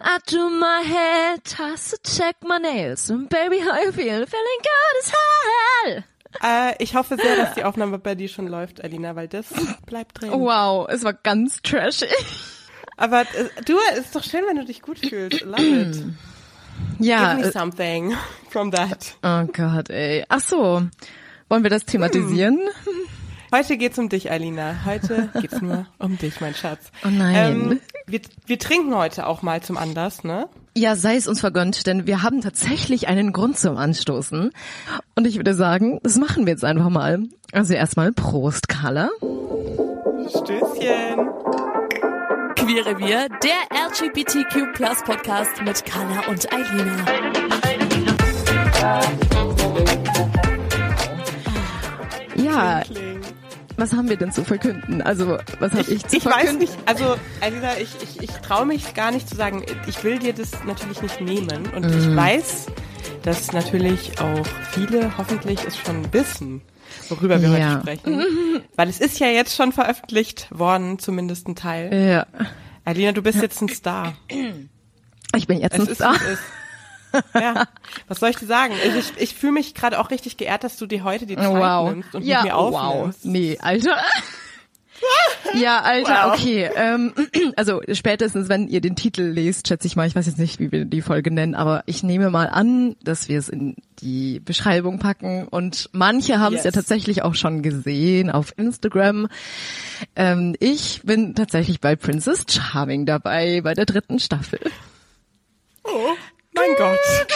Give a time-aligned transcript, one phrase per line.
[0.00, 4.26] I do my hair, toss to check my nails, and baby, how you feel?
[4.26, 6.04] Feeling good as hell.
[6.42, 9.46] Äh, ich hoffe sehr, dass die Aufnahme bei dir schon läuft, Alina, weil das
[9.86, 10.32] bleibt drin.
[10.32, 12.10] Wow, es war ganz trashig.
[12.96, 15.42] Aber äh, du, es ist doch schön, wenn du dich gut fühlst.
[15.42, 16.04] Love it.
[16.98, 17.32] Ja.
[17.36, 18.14] Give me äh, something
[18.50, 19.16] from that.
[19.22, 20.26] Oh Gott, ey.
[20.28, 20.82] Ach so.
[21.48, 22.58] Wollen wir das thematisieren?
[23.56, 24.84] Heute geht's um dich, Alina.
[24.84, 26.90] Heute geht's nur um dich, mein Schatz.
[27.06, 27.34] Oh nein.
[27.34, 30.50] Ähm, wir, wir trinken heute auch mal zum Anlass, ne?
[30.76, 34.50] Ja, sei es uns vergönnt, denn wir haben tatsächlich einen Grund zum Anstoßen.
[35.14, 37.22] Und ich würde sagen, das machen wir jetzt einfach mal.
[37.52, 39.08] Also erstmal Prost, Carla.
[40.28, 41.30] Stößchen.
[42.56, 47.06] Queerrevier, der LGBTQ Plus Podcast mit Carla und Eilina.
[52.36, 52.82] Ja.
[53.76, 55.02] Was haben wir denn zu verkünden?
[55.02, 56.58] Also, was habe ich, zu Ich weiß verkünden?
[56.58, 60.32] nicht, also Alina, ich, ich, ich traue mich gar nicht zu sagen, ich will dir
[60.32, 61.66] das natürlich nicht nehmen.
[61.74, 62.16] Und ich Mhm.
[62.16, 62.66] weiß,
[63.22, 66.62] dass natürlich auch viele hoffentlich es schon wissen,
[67.08, 67.70] worüber wir Ja.
[67.70, 68.24] heute sprechen.
[68.76, 71.92] Weil es ist ja jetzt schon veröffentlicht worden, zumindest ein Teil.
[71.92, 72.26] Ja,
[72.84, 74.14] Alina, du bist jetzt ein Star.
[75.34, 76.14] ich bin jetzt Es ein ist, Star.
[77.34, 77.66] Ja,
[78.08, 78.74] was soll ich dir sagen?
[78.84, 81.46] Also ich, ich fühle mich gerade auch richtig geehrt, dass du dir heute die Zeit
[81.48, 81.90] Wow.
[81.92, 82.74] nimmst und ja, mit mir wow.
[82.84, 83.24] aufnimmst.
[83.24, 83.96] Nee, Alter.
[85.54, 86.34] Ja, Alter, Wow.
[86.40, 86.70] okay.
[86.74, 87.12] Ähm,
[87.56, 90.72] also spätestens, wenn ihr den Titel lest, schätze ich mal, ich weiß jetzt nicht, wie
[90.72, 94.98] wir die Folge nennen, aber ich nehme mal an, dass wir es in die Beschreibung
[94.98, 95.46] packen.
[95.48, 96.74] Und manche haben es ja Yes.
[96.76, 99.28] tatsächlich auch schon gesehen auf Instagram.
[100.16, 104.60] Ähm, ich bin tatsächlich bei Princess Charming dabei, bei der dritten Staffel.
[106.56, 106.98] Mein Gott.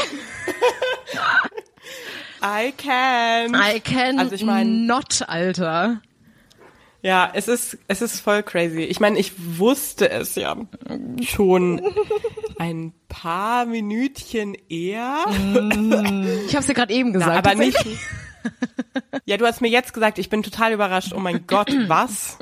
[2.42, 3.54] I can.
[3.54, 6.00] I can Also ich mein- not, Alter.
[7.02, 8.82] Ja, es ist, es ist voll crazy.
[8.82, 10.54] Ich meine, ich wusste es ja
[11.24, 11.80] schon
[12.58, 15.24] ein paar Minütchen eher.
[15.26, 17.32] Ich habe es dir gerade eben gesagt.
[17.32, 17.78] Na, aber nicht.
[19.24, 21.12] Ja, du hast mir jetzt gesagt, ich bin total überrascht.
[21.14, 22.38] Oh mein Gott, was?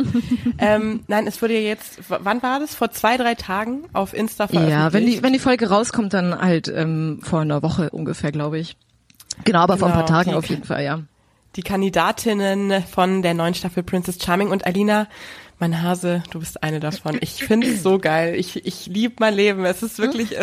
[0.58, 2.74] ähm, nein, es wurde ja jetzt, wann war das?
[2.74, 4.78] Vor zwei, drei Tagen auf Insta veröffentlicht.
[4.78, 8.58] Ja, wenn die, wenn die Folge rauskommt, dann halt ähm, vor einer Woche ungefähr, glaube
[8.58, 8.76] ich.
[9.44, 11.00] Genau, aber vor ein paar Genau, Tagen auf jeden Fall, ja.
[11.56, 15.08] die Kandidatinnen von der neuen Staffel Princess Charming und Alina,
[15.58, 17.18] mein Hase, du bist eine davon.
[17.20, 18.36] Ich finde es so geil.
[18.36, 19.64] Ich, ich liebe mein Leben.
[19.64, 20.30] Es ist wirklich,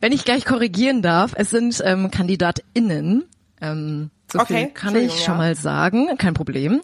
[0.00, 3.24] Wenn ich gleich korrigieren darf, es sind ähm, KandidatInnen.
[3.60, 5.38] Ähm, so Okay, viel kann ich schon ja.
[5.38, 6.80] mal sagen, kein Problem.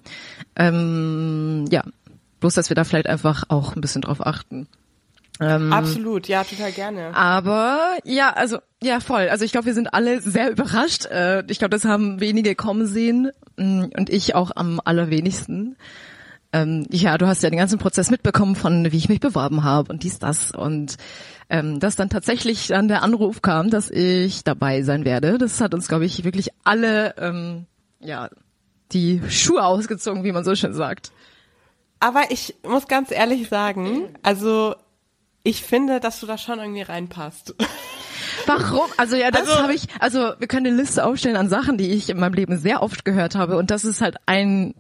[0.57, 1.83] Ähm, ja,
[2.41, 4.67] bloß, dass wir da vielleicht einfach auch ein bisschen drauf achten.
[5.41, 7.15] Ähm, absolut, ja, total gerne.
[7.17, 9.29] Aber ja, also ja voll.
[9.29, 11.07] Also ich glaube, wir sind alle sehr überrascht.
[11.07, 15.77] Äh, Ich glaube, das haben wenige kommen sehen Mm, und ich auch am allerwenigsten.
[16.55, 19.93] Ähm, ja, du hast ja den ganzen Prozess mitbekommen von, wie ich mich beworben habe
[19.93, 20.97] und dies, das und
[21.51, 25.37] ähm, dass dann tatsächlich dann der Anruf kam, dass ich dabei sein werde.
[25.37, 27.67] Das hat uns, glaube ich, wirklich alle ähm,
[28.01, 28.29] ja
[28.93, 31.11] die Schuhe ausgezogen, wie man so schön sagt.
[31.99, 34.77] Aber ich muss ganz ehrlich sagen, also
[35.43, 37.55] ich finde, dass du da schon irgendwie reinpasst.
[38.47, 38.87] Warum?
[38.97, 41.91] Also ja, das Also- habe ich, also wir können eine Liste aufstellen an Sachen, die
[41.91, 44.75] ich in meinem Leben sehr oft gehört habe und das ist halt ein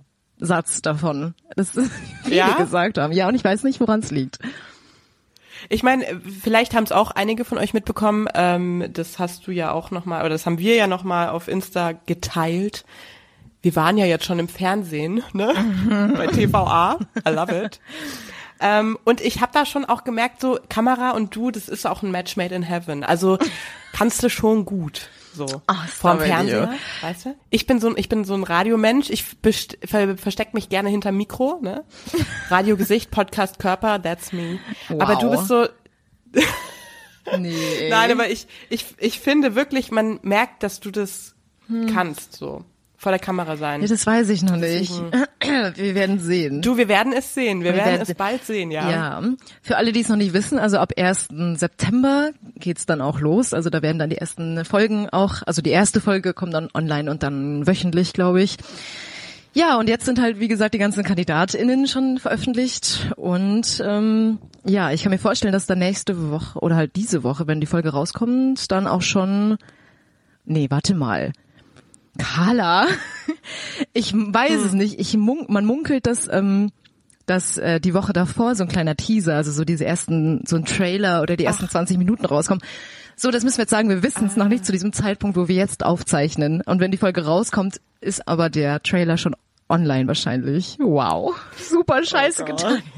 [0.44, 1.35] Satz davon.
[1.56, 1.70] Das
[2.25, 2.55] viele Ja?
[2.55, 3.12] gesagt haben.
[3.12, 4.38] Ja, und ich weiß nicht, woran es liegt.
[5.69, 6.05] Ich meine,
[6.43, 8.29] vielleicht haben es auch einige von euch mitbekommen.
[8.35, 11.31] Ähm, das hast du ja auch noch mal, oder das haben wir ja noch mal
[11.31, 12.85] auf Insta geteilt.
[13.62, 15.55] Wir waren ja jetzt schon im Fernsehen, ne?
[16.17, 16.99] Bei TVA.
[17.26, 17.81] I love it.
[18.61, 22.02] Ähm, und ich habe da schon auch gemerkt, so Kamera und du, das ist auch
[22.02, 23.02] ein Match made in heaven.
[23.05, 23.38] Also
[23.93, 25.08] kannst du schon gut.
[25.34, 27.34] So Ach, vorm Fernseher, weißt du?
[27.50, 29.10] Ich bin so ein, ich bin so ein Radiomensch.
[29.10, 31.84] Ich ver versteck mich gerne hinter Mikro, ne?
[32.50, 34.58] Radiogesicht, Podcast Körper, that's me.
[34.98, 35.36] Aber du Wow.
[35.36, 35.66] bist so
[37.38, 37.88] Nee.
[37.90, 41.34] Nein, aber ich, ich, ich finde wirklich, man merkt, dass du das
[41.92, 42.64] kannst, so.
[43.04, 43.82] Vor der Kamera sein.
[43.82, 44.90] Ja, das weiß ich noch nicht.
[45.76, 46.62] Wir werden sehen.
[46.62, 47.60] Du, wir werden es sehen.
[47.60, 48.90] Wir, Wir werden werden es se- bald sehen, ja.
[48.90, 49.22] Ja,
[49.60, 51.28] für alle, die es noch nicht wissen, also ab 1.
[51.56, 53.52] September geht's dann auch los.
[53.52, 57.10] Also da werden dann die ersten Folgen auch, also die erste Folge kommt dann online
[57.10, 58.56] und dann wöchentlich, glaube ich.
[59.52, 63.12] Ja, und jetzt sind halt, wie gesagt, die ganzen KandidatInnen schon veröffentlicht.
[63.16, 67.46] Und ähm, ja, ich kann mir vorstellen, dass dann nächste Woche oder halt diese Woche,
[67.46, 69.58] wenn die Folge rauskommt, dann auch schon.
[70.46, 71.32] Nee, warte mal.
[72.19, 72.87] Carla,
[73.93, 75.00] ich weiß es nicht.
[75.00, 76.70] Ich mun man munkelt, dass ähm,
[77.26, 80.64] dass äh, die Woche davor so ein kleiner Teaser, also so diese ersten, so ein
[80.64, 82.62] Trailer oder die ersten 20 Minuten rauskommen.
[83.16, 85.49] So, das müssen wir jetzt sagen, wir wissen es noch nicht zu diesem Zeitpunkt, wo
[85.49, 86.61] wir jetzt aufzeichnen.
[86.62, 89.37] Und wenn die Folge rauskommt, ist aber der Trailer schon
[89.69, 90.76] online wahrscheinlich.
[90.81, 91.34] Wow.
[91.56, 92.82] Super scheiße getan.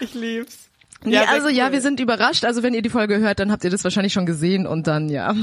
[0.00, 0.69] Ich lieb's.
[1.04, 2.44] Nee, Ja, also ja, wir sind überrascht.
[2.44, 5.08] Also wenn ihr die Folge hört, dann habt ihr das wahrscheinlich schon gesehen und dann
[5.08, 5.34] ja.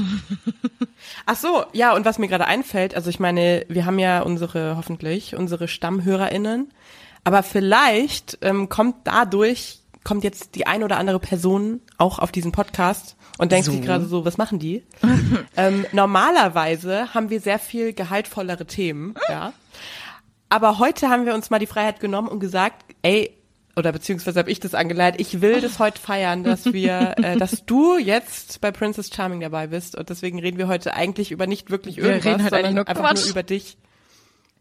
[1.26, 4.76] Ach so, ja, und was mir gerade einfällt, also ich meine, wir haben ja unsere,
[4.76, 6.70] hoffentlich, unsere StammhörerInnen,
[7.24, 12.52] aber vielleicht ähm, kommt dadurch, kommt jetzt die ein oder andere Person auch auf diesen
[12.52, 13.72] Podcast und denkt So.
[13.72, 14.84] sich gerade so, was machen die?
[15.56, 19.52] ähm, normalerweise haben wir sehr viel gehaltvollere Themen, ja.
[20.50, 23.34] Aber heute haben wir uns mal die Freiheit genommen und gesagt, ey,
[23.78, 27.64] oder beziehungsweise habe ich das angeleitet, ich will das heute feiern, dass wir, äh, dass
[27.64, 31.70] du jetzt bei Princess Charming dabei bist und deswegen reden wir heute eigentlich über nicht
[31.70, 33.22] wirklich Wir irgendwas, reden halt sondern eigentlich nur einfach Quatsch.
[33.22, 33.78] nur über dich.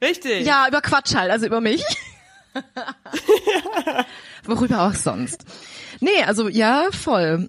[0.02, 0.46] Richtig.
[0.46, 1.84] Ja, über Quatsch halt, also über mich.
[4.46, 5.46] Worüber auch sonst.
[6.00, 7.48] Nee, also ja, voll.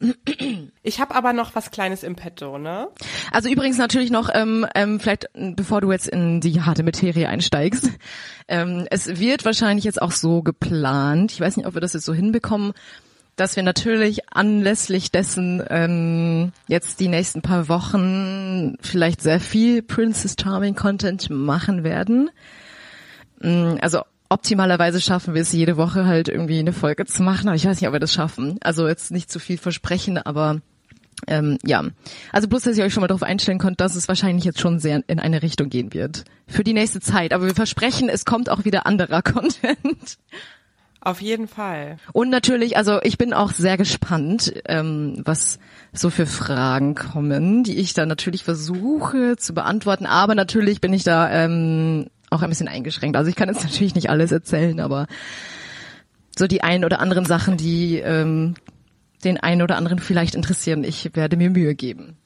[0.82, 2.88] Ich habe aber noch was Kleines im Petto, ne?
[3.30, 7.90] Also übrigens natürlich noch, ähm, ähm, vielleicht bevor du jetzt in die harte Materie einsteigst,
[8.48, 12.06] ähm, es wird wahrscheinlich jetzt auch so geplant, ich weiß nicht, ob wir das jetzt
[12.06, 12.72] so hinbekommen,
[13.36, 20.34] dass wir natürlich anlässlich dessen ähm, jetzt die nächsten paar Wochen vielleicht sehr viel Princess
[20.40, 22.30] Charming Content machen werden.
[23.40, 27.56] Mm, Also optimalerweise schaffen wir es jede Woche halt irgendwie eine Folge zu machen, aber
[27.56, 28.58] ich weiß nicht, ob wir das schaffen.
[28.60, 30.60] Also jetzt nicht zu viel versprechen, aber
[31.26, 31.84] ähm, ja,
[32.32, 34.78] also bloß, dass ihr euch schon mal darauf einstellen könnt, dass es wahrscheinlich jetzt schon
[34.78, 36.24] sehr in eine Richtung gehen wird.
[36.46, 37.32] Für die nächste Zeit.
[37.32, 40.18] Aber wir versprechen, es kommt auch wieder anderer Content.
[41.00, 41.96] Auf jeden Fall.
[42.12, 45.58] Und natürlich, also ich bin auch sehr gespannt, ähm, was
[45.92, 50.06] so für Fragen kommen, die ich dann natürlich versuche zu beantworten.
[50.06, 53.16] Aber natürlich bin ich da ähm, auch ein bisschen eingeschränkt.
[53.16, 55.06] Also ich kann jetzt natürlich nicht alles erzählen, aber
[56.36, 58.54] so die ein oder anderen Sachen, die ähm,
[59.24, 62.16] den einen oder anderen vielleicht interessieren, ich werde mir Mühe geben.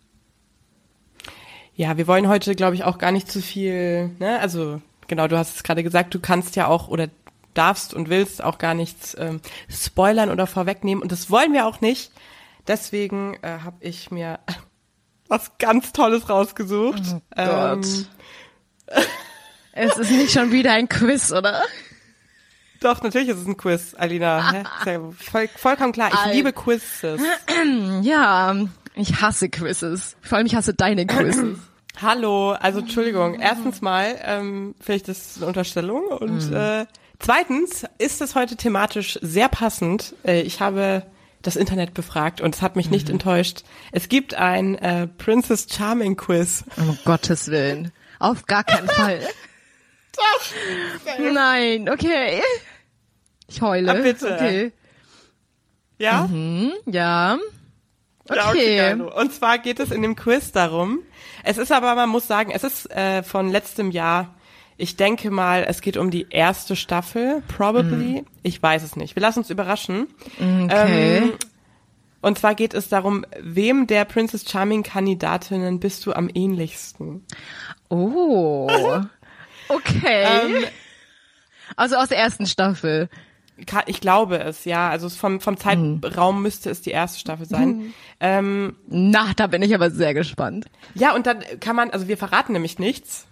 [1.75, 4.39] Ja, wir wollen heute, glaube ich, auch gar nicht zu viel, ne?
[4.41, 7.09] Also, genau, du hast es gerade gesagt, du kannst ja auch oder
[7.55, 11.03] darfst und willst auch gar nichts ähm, spoilern oder vorwegnehmen.
[11.03, 12.13] Und das wollen wir auch nicht.
[12.67, 14.39] Deswegen äh, habe ich mir
[15.29, 17.03] was ganz Tolles rausgesucht.
[17.37, 17.81] Ähm,
[19.73, 21.63] Es ist nicht schon wieder ein Quiz, oder?
[22.81, 24.51] doch, natürlich ist es ein Quiz, Alina.
[24.81, 26.11] Ist ja voll, vollkommen klar.
[26.13, 27.21] Ich Al- liebe Quizzes.
[28.03, 28.57] Ja,
[28.95, 30.17] ich hasse Quizzes.
[30.21, 31.59] Vor allem ich hasse deine Quizzes.
[32.03, 33.39] Hallo, also Entschuldigung.
[33.39, 36.87] Erstens mal ähm, finde ich das eine Unterstellung und äh,
[37.19, 40.15] zweitens ist es heute thematisch sehr passend.
[40.27, 41.05] Äh, ich habe
[41.43, 43.63] das Internet befragt und es hat mich nicht enttäuscht.
[43.93, 46.65] Es gibt ein äh, Princess Charming Quiz.
[46.77, 47.93] Um Gottes Willen.
[48.19, 49.21] Auf gar keinen Fall.
[50.17, 51.19] Doch.
[51.33, 52.43] Nein, okay.
[53.49, 53.91] Ich heule.
[53.91, 54.35] Ah, bitte.
[54.35, 54.73] Okay.
[55.99, 56.29] Ja?
[56.87, 57.39] Ja.
[58.29, 58.77] Ja, Okay.
[58.77, 59.19] geilo.
[59.21, 61.01] Und zwar geht es in dem Quiz darum.
[61.45, 64.35] Es ist aber, man muss sagen, es ist äh, von letztem Jahr.
[64.77, 68.25] Ich denke mal, es geht um die erste Staffel, probably.
[68.43, 69.17] Ich weiß es nicht.
[69.17, 70.07] Wir lassen uns überraschen.
[70.39, 71.17] Okay.
[71.19, 71.33] Ähm,
[72.21, 77.27] und zwar geht es darum, wem der Princess Charming Kandidatinnen bist du am ähnlichsten?
[77.89, 78.69] Oh.
[79.75, 80.25] Okay.
[80.25, 80.65] Ähm,
[81.77, 83.09] also aus der ersten Staffel.
[83.87, 84.89] ich glaube es, ja.
[84.91, 87.95] Also vom, vom Zeitraum müsste es die erste Staffel sein.
[88.21, 90.67] Ähm, Na, da bin ich aber sehr gespannt.
[90.95, 93.27] Ja, und dann kann man, also wir verraten nämlich nichts,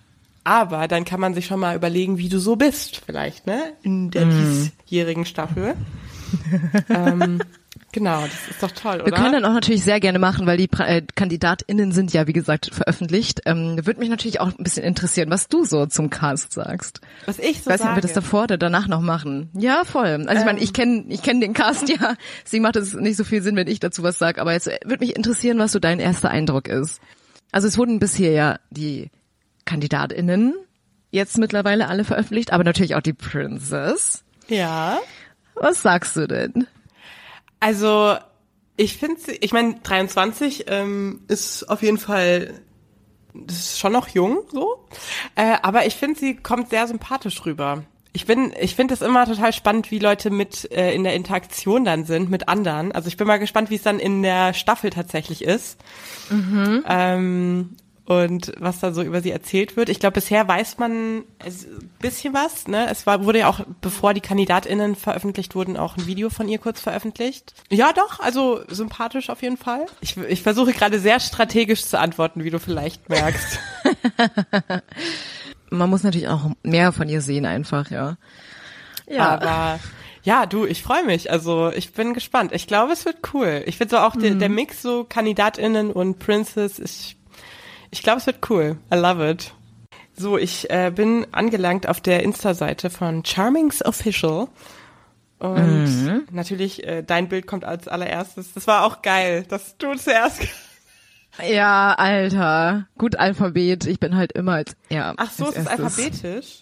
[0.44, 3.72] aber dann kann man sich schon mal überlegen, wie du so bist, vielleicht, ne?
[3.82, 5.74] In der diesjährigen Staffel.
[6.88, 7.42] ähm,
[7.92, 9.16] genau, das ist doch toll, Wir oder?
[9.16, 12.32] können dann auch natürlich sehr gerne machen, weil die pra äh, KandidatInnen sind ja, wie
[12.32, 13.42] gesagt, veröffentlicht.
[13.46, 17.00] Ähm, Würde mich natürlich auch ein bisschen interessieren, was du so zum Cast sagst.
[17.26, 18.24] Was ich so Ich weiß nicht, ob wir das sage.
[18.24, 19.50] davor oder danach noch machen.
[19.54, 20.24] Ja, voll.
[20.26, 23.24] Also ich meine, ich kenne ich kenn den Cast ja, deswegen macht es nicht so
[23.24, 24.40] viel Sinn, wenn ich dazu was sage.
[24.40, 27.00] Aber jetzt würde mich interessieren, was so dein erster Eindruck ist.
[27.52, 29.10] Also es wurden bisher ja die
[29.64, 30.54] KandidatInnen
[31.10, 34.22] jetzt mittlerweile alle veröffentlicht, aber natürlich auch die Princess.
[34.48, 34.98] Ja.
[35.54, 36.66] Was sagst du denn?
[37.60, 38.16] Also,
[38.76, 42.60] ich finde sie, ich meine, 23 ähm, ist auf jeden Fall,
[43.34, 44.86] das ist schon noch jung, so.
[45.36, 47.84] Äh, aber ich finde, sie kommt sehr sympathisch rüber.
[48.12, 51.84] Ich bin, ich finde es immer total spannend, wie Leute mit äh, in der Interaktion
[51.84, 52.90] dann sind mit anderen.
[52.90, 55.78] Also ich bin mal gespannt, wie es dann in der Staffel tatsächlich ist.
[56.28, 56.84] Mhm.
[56.88, 57.76] Ähm,
[58.10, 59.88] und was da so über sie erzählt wird.
[59.88, 61.24] Ich glaube, bisher weiß man ein
[62.00, 62.66] bisschen was.
[62.66, 62.88] Ne?
[62.90, 66.58] Es war, wurde ja auch, bevor die KandidatInnen veröffentlicht wurden, auch ein Video von ihr
[66.58, 67.54] kurz veröffentlicht.
[67.70, 69.86] Ja, doch, also sympathisch auf jeden Fall.
[70.00, 73.60] Ich, ich versuche gerade sehr strategisch zu antworten, wie du vielleicht merkst.
[75.70, 78.16] man muss natürlich auch mehr von ihr sehen einfach, ja.
[79.08, 79.78] Ja, aber
[80.24, 81.30] ja, du, ich freue mich.
[81.30, 82.50] Also ich bin gespannt.
[82.52, 83.62] Ich glaube, es wird cool.
[83.66, 84.20] Ich finde so auch mhm.
[84.20, 87.19] der, der Mix so KandidatInnen und Princess, ich
[87.90, 88.76] ich glaube, es wird cool.
[88.92, 89.54] I love it.
[90.16, 94.48] So, ich äh, bin angelangt auf der Insta-Seite von Charmings Official.
[95.38, 96.22] Und mhm.
[96.30, 98.52] natürlich, äh, dein Bild kommt als allererstes.
[98.52, 100.42] Das war auch geil, dass du zuerst.
[101.48, 102.86] Ja, Alter.
[102.98, 103.86] Gut Alphabet.
[103.86, 105.14] Ich bin halt immer als, ja.
[105.16, 106.60] Ach so, ist es alphabetisch?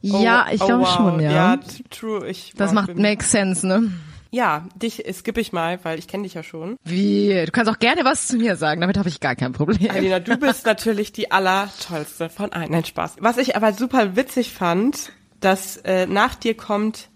[0.00, 0.96] Ja, oh, ich glaube oh, wow.
[0.96, 1.30] schon, ja.
[1.30, 1.60] Ja,
[1.90, 2.26] true.
[2.28, 3.92] Ich, das macht, makes sense, ne?
[4.30, 6.76] Ja, dich skippe ich mal, weil ich kenne dich ja schon.
[6.84, 7.44] Wie?
[7.46, 9.90] Du kannst auch gerne was zu mir sagen, damit habe ich gar kein Problem.
[9.90, 12.70] Alina, du bist natürlich die allertollste von allen.
[12.70, 13.16] Nein, Spaß.
[13.20, 17.08] Was ich aber super witzig fand, dass äh, nach dir kommt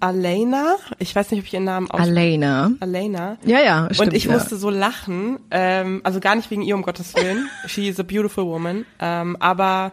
[0.00, 0.76] Alena.
[0.98, 2.00] Ich weiß nicht, ob ich ihren Namen aus.
[2.00, 2.70] Alena.
[2.80, 3.36] Alena.
[3.44, 4.10] Ja, ja, stimmt.
[4.10, 4.32] Und ich ja.
[4.32, 7.48] musste so lachen, ähm, also gar nicht wegen ihr, um Gottes Willen.
[7.66, 8.86] She is a beautiful woman.
[9.00, 9.92] Ähm, aber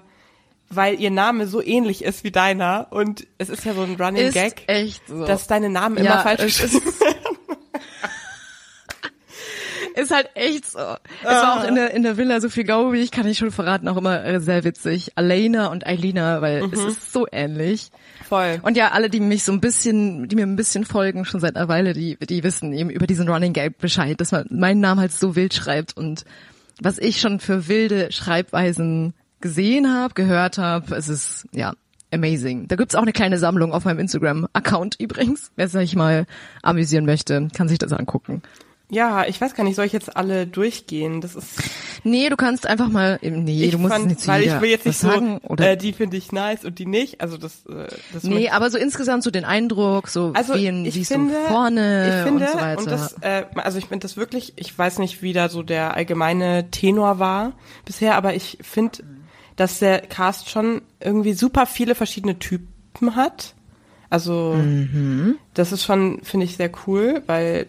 [0.76, 4.28] weil ihr Name so ähnlich ist wie deiner und es ist ja so ein Running
[4.28, 5.26] ist Gag, echt so.
[5.26, 7.16] dass deine Namen immer falsch geschrieben werden.
[9.96, 10.80] ist halt echt so.
[10.80, 13.52] Es war auch in der, in der Villa so viel glaube ich, kann ich schon
[13.52, 15.14] verraten, auch immer äh, sehr witzig.
[15.16, 16.74] Alena und Eilina, weil mhm.
[16.74, 17.90] es ist so ähnlich.
[18.28, 18.60] Voll.
[18.64, 21.56] Und ja, alle, die mich so ein bisschen, die mir ein bisschen folgen, schon seit
[21.56, 25.00] einer Weile, die, die wissen eben über diesen Running Gag Bescheid, dass man meinen Namen
[25.00, 26.26] halt so wild schreibt und
[26.82, 29.14] was ich schon für wilde Schreibweisen
[29.46, 30.96] gesehen habe, gehört habe.
[30.96, 31.74] Es ist ja
[32.12, 32.68] amazing.
[32.68, 35.52] Da gibt's auch eine kleine Sammlung auf meinem Instagram-Account übrigens.
[35.56, 36.26] Wer sich mal
[36.64, 38.42] amüsieren möchte, kann sich das angucken.
[38.90, 41.22] Ja, ich weiß gar nicht, soll ich jetzt alle durchgehen?
[41.22, 41.62] Das ist.
[42.04, 43.20] Nee, du kannst einfach mal.
[43.22, 45.72] Nee, ich du musst fand, nicht Weil ich will jetzt nicht sagen, so, oder?
[45.72, 47.22] Äh, die finde ich nice und die nicht.
[47.22, 47.66] Also das.
[47.68, 51.34] Äh, das nee, aber so insgesamt so den Eindruck, so also wie, in, ich finde,
[51.34, 52.80] so vorne ich finde, und so weiter.
[52.80, 54.54] Und das, äh, also ich finde das wirklich.
[54.56, 57.54] Ich weiß nicht, wie da so der allgemeine Tenor war
[57.86, 59.00] bisher, aber ich finde
[59.56, 63.56] dass der Cast schon irgendwie super viele verschiedene Typen hat.
[64.10, 65.38] Also mhm.
[65.54, 67.68] das ist schon, finde ich, sehr cool, weil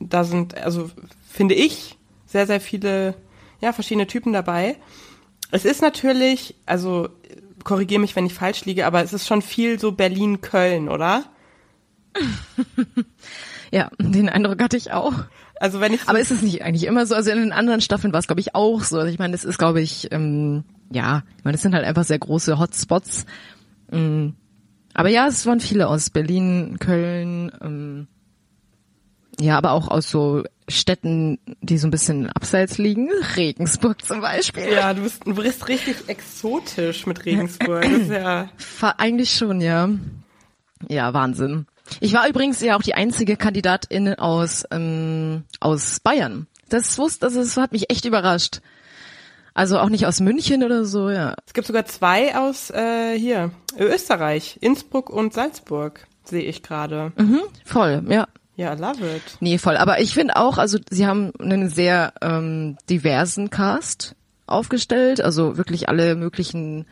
[0.00, 0.90] da sind, also
[1.28, 3.14] finde ich, sehr, sehr viele,
[3.60, 4.76] ja, verschiedene Typen dabei.
[5.50, 7.08] Es ist natürlich, also
[7.62, 11.24] korrigiere mich, wenn ich falsch liege, aber es ist schon viel so Berlin-Köln, oder?
[13.70, 15.14] ja, den Eindruck hatte ich auch.
[15.60, 17.14] Also wenn ich so aber ist es nicht eigentlich immer so?
[17.14, 18.98] Also in den anderen Staffeln war es, glaube ich, auch so.
[18.98, 22.04] Also ich meine, es ist, glaube ich, ähm, ja, ich meine, es sind halt einfach
[22.04, 23.26] sehr große Hotspots.
[23.92, 24.34] Ähm,
[24.94, 28.06] aber ja, es waren viele aus Berlin, Köln, ähm,
[29.40, 33.10] ja, aber auch aus so Städten, die so ein bisschen abseits liegen.
[33.36, 34.72] Regensburg zum Beispiel.
[34.72, 37.82] Ja, du bist, du bist richtig exotisch mit Regensburg.
[37.82, 38.48] Das ist ja
[38.98, 39.88] Eigentlich schon, ja.
[40.88, 41.66] Ja, Wahnsinn.
[42.00, 46.46] Ich war übrigens ja auch die einzige Kandidatin aus, ähm, aus Bayern.
[46.68, 48.60] Das wusste, also das hat mich echt überrascht.
[49.54, 51.34] Also auch nicht aus München oder so, ja.
[51.46, 57.12] Es gibt sogar zwei aus äh, hier, Österreich, Innsbruck und Salzburg, sehe ich gerade.
[57.16, 58.26] Mhm, voll, ja.
[58.56, 59.22] Ja, love it.
[59.40, 59.76] Nee, voll.
[59.76, 64.14] Aber ich finde auch, also sie haben einen sehr ähm, diversen Cast
[64.46, 66.86] aufgestellt, also wirklich alle möglichen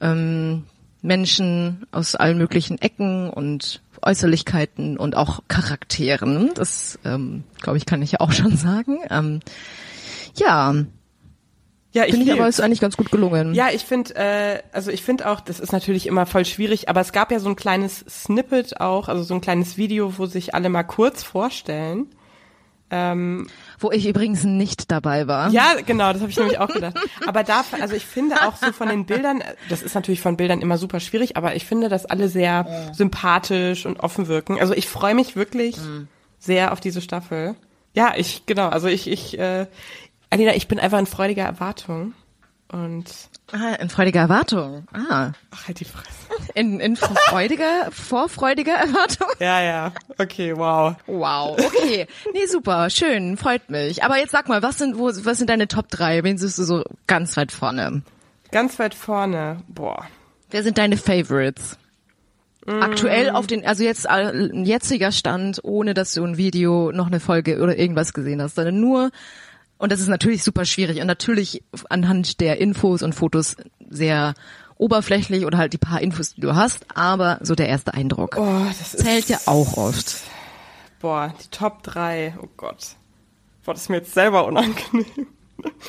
[0.00, 0.64] ähm,
[1.02, 6.52] Menschen aus allen möglichen Ecken und Äußerlichkeiten und auch Charakteren.
[6.54, 8.98] Das, ähm, glaube ich, kann ich ja auch schon sagen.
[9.10, 9.40] Ähm,
[10.36, 10.74] ja,
[11.92, 13.54] ja, ich finde ich aber ist eigentlich ganz gut gelungen.
[13.54, 17.00] Ja, ich finde, äh, also ich finde auch, das ist natürlich immer voll schwierig, aber
[17.00, 20.54] es gab ja so ein kleines Snippet auch, also so ein kleines Video, wo sich
[20.54, 22.06] alle mal kurz vorstellen.
[22.94, 23.46] Ähm,
[23.78, 25.48] wo ich übrigens nicht dabei war.
[25.50, 26.98] Ja, genau, das habe ich nämlich auch gedacht.
[27.26, 30.60] Aber da, also ich finde auch so von den Bildern, das ist natürlich von Bildern
[30.60, 32.92] immer super schwierig, aber ich finde, dass alle sehr ja.
[32.92, 34.60] sympathisch und offen wirken.
[34.60, 36.06] Also ich freue mich wirklich mhm.
[36.38, 37.56] sehr auf diese Staffel.
[37.94, 39.66] Ja, ich, genau, also ich, ich, äh,
[40.32, 42.14] Alina, ich bin einfach in freudiger Erwartung.
[42.68, 43.04] Und
[43.52, 44.86] Ah, in freudiger Erwartung.
[44.94, 45.32] Ah.
[45.50, 46.08] Ach, halt die Fresse.
[46.54, 49.28] In, in freudiger, vorfreudiger Erwartung?
[49.40, 49.92] Ja, ja.
[50.16, 50.94] Okay, wow.
[51.06, 52.06] Wow, okay.
[52.32, 54.04] Nee, super, schön, freut mich.
[54.04, 56.24] Aber jetzt sag mal, was sind, wo, was sind deine Top 3?
[56.24, 58.00] Wen siehst du so ganz weit vorne?
[58.52, 60.06] Ganz weit vorne, boah.
[60.50, 61.76] Wer sind deine Favorites?
[62.66, 67.20] Aktuell auf den, also jetzt äh, jetziger Stand, ohne dass du ein Video, noch eine
[67.20, 69.10] Folge oder irgendwas gesehen hast, sondern nur,
[69.82, 73.56] und das ist natürlich super schwierig und natürlich anhand der Infos und Fotos
[73.90, 74.34] sehr
[74.76, 78.64] oberflächlich oder halt die paar Infos, die du hast, aber so der erste Eindruck Oh,
[78.68, 80.18] das ist, zählt ja auch oft.
[81.00, 82.34] Boah, die Top 3.
[82.40, 82.94] Oh Gott.
[83.64, 85.26] Boah, das ist mir jetzt selber unangenehm.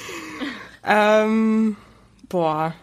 [0.83, 1.77] ähm,
[2.29, 2.73] boah.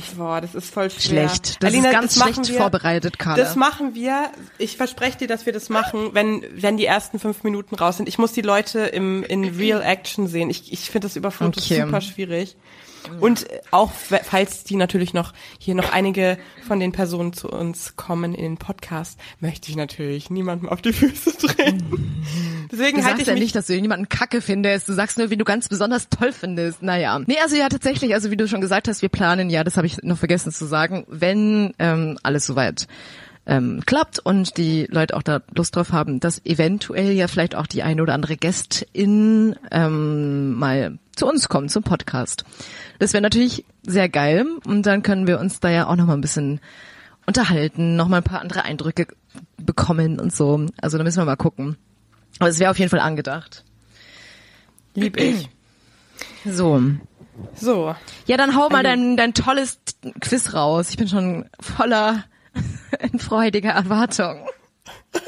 [0.00, 1.28] Ich, boah, das ist voll schwer.
[1.28, 1.62] Schlecht.
[1.62, 3.42] Das Alina, ist ganz das machen schlecht wir, vorbereitet, Carla.
[3.42, 4.30] Das machen wir.
[4.58, 8.08] Ich verspreche dir, dass wir das machen, wenn, wenn die ersten fünf Minuten raus sind.
[8.08, 10.48] Ich muss die Leute im, in Real Action sehen.
[10.50, 11.82] Ich, ich finde das über Fotos Okay.
[11.82, 12.56] super schwierig.
[13.20, 18.34] Und auch, falls die natürlich noch, hier noch einige von den Personen zu uns kommen
[18.34, 22.22] in den Podcast, möchte ich natürlich niemandem auf die Füße treten.
[22.70, 24.88] Deswegen Du halte sagst ich ja nicht, dass du jemanden kacke findest.
[24.88, 26.82] Du sagst nur, wie du ganz besonders toll findest.
[26.82, 27.18] Naja.
[27.18, 29.86] Nee, also ja, tatsächlich, also wie du schon gesagt hast, wir planen, ja, das habe
[29.86, 32.86] ich noch vergessen zu sagen, wenn ähm, alles soweit
[33.46, 37.66] ähm, klappt und die Leute auch da Lust drauf haben, dass eventuell ja vielleicht auch
[37.66, 42.44] die eine oder andere Gästin ähm, mal zu uns kommt, zum Podcast.
[42.98, 46.14] Das wäre natürlich sehr geil und dann können wir uns da ja auch noch mal
[46.14, 46.60] ein bisschen
[47.26, 49.06] unterhalten, noch mal ein paar andere Eindrücke
[49.56, 50.66] bekommen und so.
[50.80, 51.76] Also da müssen wir mal gucken.
[52.38, 53.64] Aber es wäre auf jeden Fall angedacht.
[54.94, 55.48] lieb ich.
[56.44, 56.80] So.
[57.54, 57.94] So.
[58.26, 59.78] Ja, dann hau mal dein, dein tolles
[60.20, 60.88] Quiz raus.
[60.88, 62.24] Ich bin schon voller
[63.18, 64.46] freudiger Erwartung.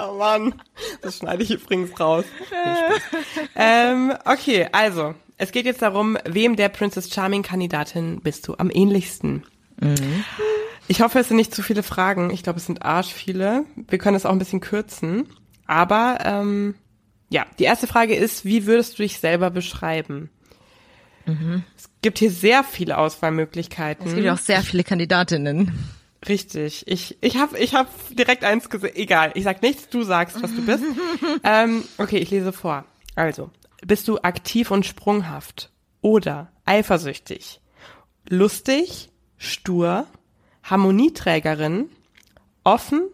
[0.00, 0.54] Oh Mann,
[1.02, 2.24] das schneide ich übrigens raus.
[3.56, 8.70] Ähm, okay, also, es geht jetzt darum, wem der Princess Charming Kandidatin bist du am
[8.70, 9.42] ähnlichsten?
[10.86, 12.30] Ich hoffe, es sind nicht zu viele Fragen.
[12.30, 13.64] Ich glaube, es sind arsch viele.
[13.74, 15.28] Wir können es auch ein bisschen kürzen.
[15.66, 16.76] Aber ähm,
[17.28, 20.30] ja, die erste Frage ist, wie würdest du dich selber beschreiben?
[21.76, 24.06] Es gibt hier sehr viele Auswahlmöglichkeiten.
[24.06, 25.72] Es gibt ja auch sehr viele Kandidatinnen.
[26.26, 26.84] Richtig.
[26.86, 28.96] Ich, ich habe ich hab direkt eins gesehen.
[28.96, 30.82] Egal, ich sag nichts, du sagst, was du bist.
[31.44, 32.84] ähm, okay, ich lese vor.
[33.14, 33.50] Also,
[33.86, 35.70] bist du aktiv und sprunghaft
[36.00, 37.60] oder eifersüchtig,
[38.28, 40.06] lustig, stur,
[40.64, 41.90] Harmonieträgerin,
[42.64, 43.08] offen,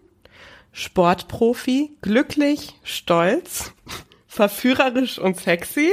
[0.72, 3.72] Sportprofi, glücklich, stolz,
[4.26, 5.92] verführerisch und sexy,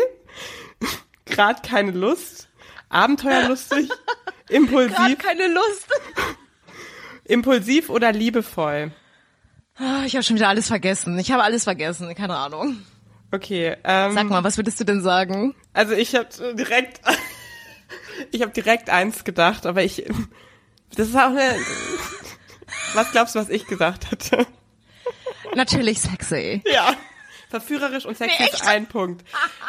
[1.25, 2.49] grad keine Lust,
[2.89, 3.89] abenteuerlustig,
[4.49, 5.87] impulsiv, keine Lust.
[7.25, 8.91] Impulsiv oder liebevoll?
[9.77, 11.17] Ah, Ich habe schon wieder alles vergessen.
[11.19, 12.13] Ich habe alles vergessen.
[12.15, 12.77] Keine Ahnung.
[13.31, 15.55] Okay, ähm, Sag mal, was würdest du denn sagen?
[15.73, 16.99] also ich habe direkt,
[18.31, 20.05] ich habe direkt eins gedacht, aber ich,
[20.95, 21.55] das ist auch eine,
[22.93, 24.45] was glaubst du, was ich gesagt hatte?
[25.55, 26.61] Natürlich sexy.
[26.65, 26.93] Ja,
[27.49, 29.23] verführerisch und sexy Nee, ist ein Punkt.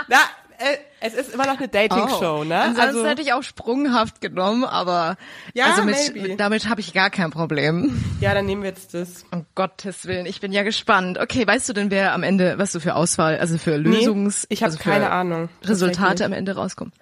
[0.09, 0.19] Na,
[0.59, 2.61] äh, es ist immer noch eine Dating-Show, ne?
[2.61, 5.17] Ansonsten Also, hätte ich auch sprunghaft genommen, aber
[5.55, 8.01] Ja, also mit, damit habe ich gar kein Problem.
[8.21, 9.25] ja, dann nehmen wir jetzt das.
[9.33, 11.19] Um Gottes Willen, ich bin ja gespannt.
[11.19, 14.63] Okay, weißt du denn, wer am Ende, was du für Auswahl, also für Lösungs, ich
[14.63, 15.49] habe also keine Ahnung.
[15.65, 16.93] Resultate am Ende rauskommen?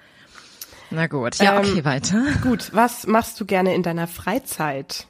[0.91, 2.23] Na gut, ja, Ähm, okay, weiter.
[2.43, 5.07] Gut, was machst du gerne in deiner Freizeit?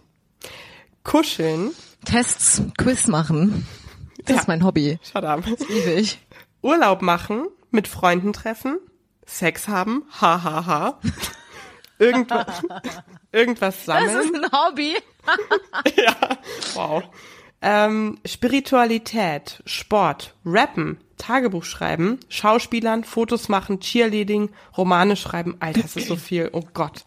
[1.05, 1.71] Kuscheln,
[2.05, 3.67] Tests, Quiz machen.
[4.27, 4.43] Das Ja.
[4.43, 4.99] ist mein Hobby.
[5.03, 5.43] shut up.
[5.47, 6.19] Liebe ich.
[6.63, 8.79] Urlaub machen, mit Freunden treffen,
[9.27, 11.01] Sex haben, ha ha ha.
[11.99, 12.63] Irgendwas,
[13.33, 14.21] irgendwas Das sammeln.
[14.21, 14.97] ist ein Hobby.
[15.97, 16.17] ja,
[16.75, 17.03] wow.
[17.63, 25.57] Ähm, Spiritualität, Sport, Rappen, Tagebuch schreiben, Schauspielern, Fotos machen, Cheerleading, Romane schreiben.
[25.61, 26.49] Alter, das ist so viel.
[26.55, 27.05] Oh Gott.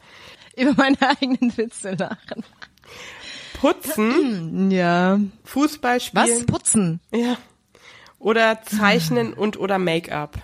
[0.55, 2.43] Über meine eigenen Witze lachen.
[3.59, 5.19] Putzen, Ja.
[5.43, 6.23] Fußball spielen.
[6.41, 6.45] Was?
[6.45, 6.99] Putzen.
[7.11, 7.37] Ja.
[8.19, 10.37] Oder zeichnen und oder Make-up.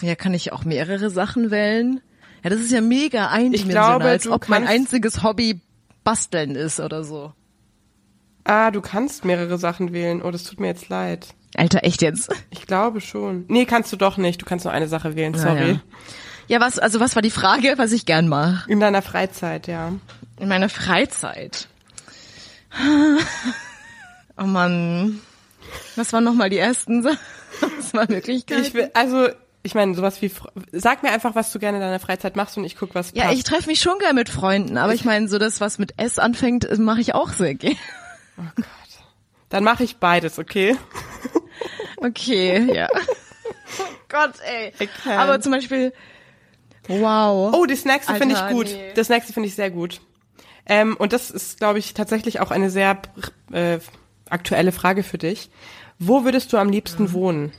[0.00, 2.00] Ja, kann ich auch mehrere Sachen wählen?
[2.42, 5.60] Ja, das ist ja mega eindimensional, glaube, als ob mein einziges Hobby
[6.04, 7.32] Basteln ist oder so.
[8.44, 10.22] Ah, du kannst mehrere Sachen wählen.
[10.22, 11.28] Oh, das tut mir jetzt leid.
[11.56, 12.30] Alter, echt jetzt?
[12.50, 13.44] Ich glaube schon.
[13.48, 14.40] Nee, kannst du doch nicht.
[14.40, 15.72] Du kannst nur eine Sache wählen, sorry.
[15.72, 15.80] Ja,
[16.48, 16.60] ja.
[16.60, 18.70] was, also was war die Frage, was ich gern mache?
[18.70, 19.92] In deiner Freizeit, ja.
[20.38, 21.68] In meiner Freizeit.
[24.38, 25.20] Oh Mann.
[25.96, 27.16] Was waren nochmal die ersten Sa-
[27.78, 28.64] Auswahlmöglichkeiten?
[28.64, 29.28] Ich will, also,
[29.62, 30.30] ich meine, sowas wie,
[30.72, 33.24] sag mir einfach, was du gerne in deiner Freizeit machst und ich guck, was ja,
[33.24, 33.36] passt.
[33.36, 36.18] ich treffe mich schon gern mit Freunden, aber ich meine, so das, was mit S
[36.18, 37.76] anfängt, mache ich auch sehr gern.
[39.50, 40.76] Dann mache ich beides, okay?
[41.98, 42.88] Okay, ja.
[43.78, 44.72] Oh Gott, ey.
[45.08, 45.92] Aber zum Beispiel,
[46.88, 47.54] wow.
[47.54, 48.66] Oh, das nächste finde ich gut.
[48.66, 48.92] nee.
[48.96, 50.00] Das nächste finde ich sehr gut.
[50.66, 52.98] Ähm, und das ist, glaube ich, tatsächlich auch eine sehr
[53.52, 53.78] äh,
[54.28, 55.50] aktuelle Frage für dich.
[56.00, 57.12] Wo würdest du am liebsten Mhm.
[57.12, 57.52] wohnen?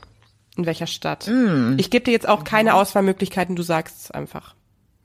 [0.58, 1.30] In welcher Stadt?
[1.78, 2.44] Ich gebe dir jetzt auch Mhm.
[2.46, 4.56] keine Auswahlmöglichkeiten, du sagst es einfach.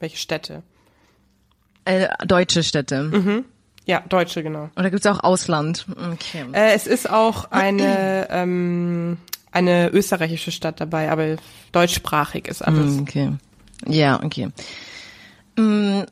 [0.01, 0.63] Welche Städte?
[1.85, 3.45] Äh, deutsche Städte.
[3.85, 4.71] Ja, Deutsche, genau.
[4.77, 5.87] Oder gibt's auch Ausland?
[6.13, 6.45] Okay.
[6.53, 9.19] Äh, es ist auch eine, ähm,
[9.53, 11.37] eine österreichische Stadt dabei, aber
[11.71, 12.97] deutschsprachig ist alles.
[12.97, 13.33] Mm, Okay.
[13.87, 14.49] Ja, okay.
[15.59, 16.03] Mm,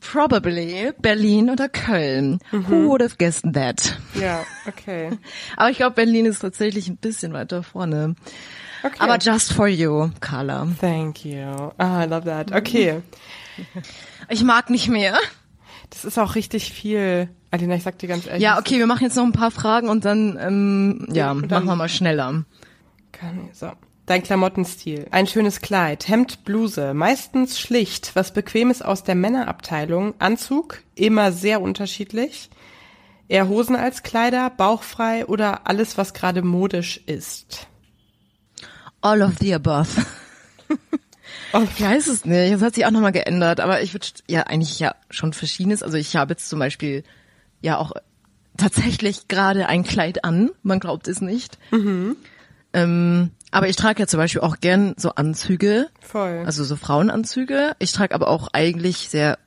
[0.00, 2.40] probably Berlin oder Köln.
[2.50, 3.96] Who would have guessed that?
[4.20, 5.10] Ja, okay.
[5.56, 8.16] Aber ich glaube, Berlin ist tatsächlich ein bisschen weiter vorne.
[8.84, 8.96] Okay.
[8.98, 10.66] Aber just for you, Carla.
[10.80, 11.70] Thank you.
[11.78, 12.52] Ah, I love that.
[12.52, 13.00] Okay.
[14.28, 15.16] Ich mag nicht mehr.
[15.90, 17.28] Das ist auch richtig viel.
[17.50, 18.42] Alina, ich sag dir ganz ehrlich.
[18.42, 21.64] Ja, okay, wir machen jetzt noch ein paar Fragen und dann, ähm, ja, und dann-
[21.64, 22.44] machen wir mal schneller.
[23.12, 23.70] Kann So.
[24.06, 25.06] Dein Klamottenstil.
[25.12, 31.60] Ein schönes Kleid, Hemd, Bluse, meistens schlicht, was Bequemes aus der Männerabteilung, Anzug, immer sehr
[31.62, 32.50] unterschiedlich.
[33.28, 37.68] Eher Hosen als Kleider, bauchfrei oder alles, was gerade modisch ist.
[39.02, 39.88] All of the above.
[41.54, 42.54] Oh, Ich weiß es nicht.
[42.54, 43.60] Das hat sich auch nochmal geändert.
[43.60, 45.82] Aber ich würde ja eigentlich ja schon verschiedenes.
[45.82, 47.04] Also ich habe jetzt zum Beispiel
[47.60, 47.92] ja auch
[48.56, 50.50] tatsächlich gerade ein Kleid an.
[50.62, 51.58] Man glaubt es nicht.
[52.72, 56.42] Ähm, aber ich trage ja zum Beispiel auch gern so Anzüge, Voll.
[56.46, 57.76] also so Frauenanzüge.
[57.78, 59.38] Ich trage aber auch eigentlich sehr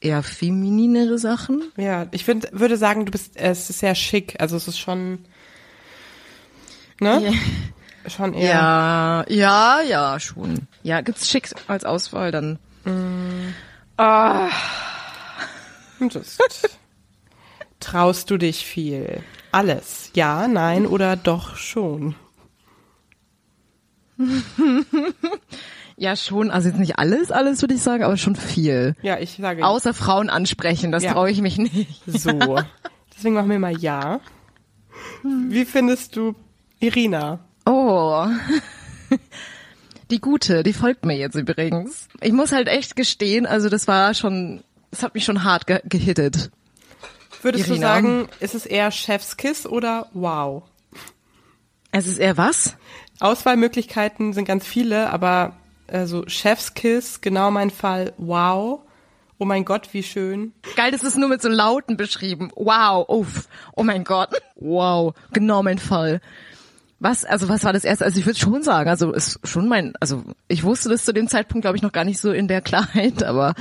[0.00, 1.62] eher femininere Sachen.
[1.76, 4.34] Ja, ich find, würde sagen, du bist, es ist sehr schick.
[4.40, 5.20] Also es ist schon,
[7.00, 7.32] ne?
[8.08, 8.50] Schon eher.
[8.50, 10.66] Ja, ja, ja, schon.
[10.82, 12.58] Ja, gibt's schick als Auswahl dann.
[16.00, 16.40] Just.
[17.80, 19.22] Traust du dich viel?
[19.52, 20.10] Alles.
[20.14, 22.14] Ja, nein oder doch schon?
[25.98, 26.50] Ja, schon.
[26.50, 28.96] Also jetzt nicht alles, alles würde ich sagen, aber schon viel.
[29.02, 31.12] Ja, ich sage Außer Frauen ansprechen, das Ja.
[31.12, 32.02] traue ich mich nicht.
[32.06, 32.58] so.
[33.16, 34.18] Deswegen machen wir mal ja.
[35.22, 36.34] Wie findest du
[36.80, 37.40] Irina?
[37.66, 38.26] Oh.
[40.10, 42.06] Die gute, die folgt mir jetzt übrigens.
[42.20, 45.80] Ich muss halt echt gestehen, also das war schon, das hat mich schon hart ge
[45.84, 46.50] gehittet.
[47.40, 47.86] Würdest du Irina.
[47.86, 50.64] sagen, ist es eher Chefskiss oder wow?
[51.92, 52.76] Es ist eher was?
[53.20, 58.80] Auswahlmöglichkeiten sind ganz viele, aber also Chefskiss, genau mein Fall, wow.
[59.38, 60.52] Oh mein Gott, wie schön.
[60.76, 62.50] Geil, das ist nur mit so Lauten beschrieben.
[62.54, 64.30] Wow, uff, oh mein Gott.
[64.56, 66.20] Wow, genau mein Fall.
[67.02, 68.04] Was, also was war das erste?
[68.04, 71.26] Also ich würde schon sagen, also ist schon mein, also ich wusste das zu dem
[71.26, 73.54] Zeitpunkt, glaube ich, noch gar nicht so in der Klarheit, aber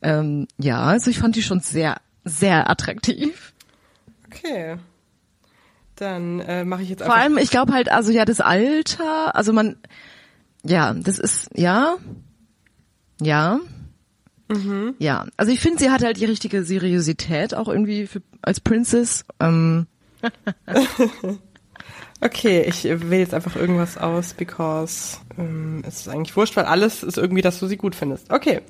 [0.00, 3.52] ähm, ja, also ich fand die schon sehr, sehr attraktiv.
[4.26, 4.76] Okay.
[5.96, 9.52] Dann äh, mache ich jetzt Vor allem, ich glaube halt, also ja, das Alter, also
[9.52, 9.76] man,
[10.62, 11.96] ja, das ist, ja,
[13.20, 13.58] ja,
[15.00, 15.26] ja.
[15.36, 19.24] Also ich finde, sie hat halt die richtige Seriosität auch irgendwie für, als Princess.
[19.40, 19.88] Ähm,
[22.20, 27.04] Okay, ich wähle jetzt einfach irgendwas aus, because ähm, es ist eigentlich wurscht, weil alles
[27.04, 28.32] ist irgendwie, dass du sie gut findest.
[28.32, 28.60] Okay.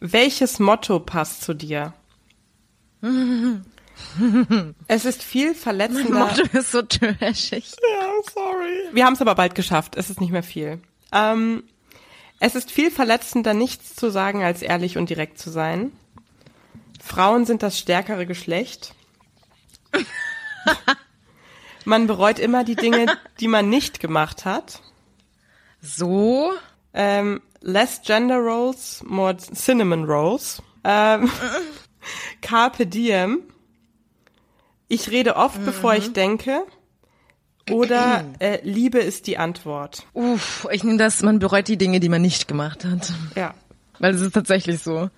[0.00, 1.92] Welches Motto passt zu dir?
[4.88, 6.26] es ist viel verletzender.
[6.26, 7.70] Motto ist so trashig.
[7.70, 8.88] Ja, sorry.
[8.92, 9.96] Wir haben es aber bald geschafft.
[9.96, 10.80] Es ist nicht mehr viel.
[11.12, 11.62] Ähm,
[12.40, 15.92] es ist viel verletzender, nichts zu sagen, als ehrlich und direkt zu sein.
[17.00, 18.94] Frauen sind das stärkere Geschlecht.
[21.88, 23.06] man bereut immer die Dinge,
[23.40, 24.80] die man nicht gemacht hat.
[25.80, 26.52] So?
[26.94, 30.62] Ähm, less Gender Rolls, more Cinnamon Rolls.
[30.84, 31.30] Ähm,
[32.40, 33.42] Carpe Diem.
[34.86, 36.62] Ich rede oft, bevor ich denke.
[37.70, 40.06] Oder äh, Liebe ist die Antwort.
[40.14, 43.12] Uff, ich nehme das, man bereut die Dinge, die man nicht gemacht hat.
[43.36, 43.54] Ja.
[43.98, 45.10] Weil es ist tatsächlich so.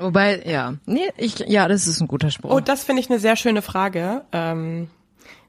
[0.00, 0.74] Wobei, ja.
[0.86, 2.50] Nee, ich, ja, das ist ein guter Spruch.
[2.50, 4.22] Oh, das finde ich eine sehr schöne Frage.
[4.32, 4.88] Ähm,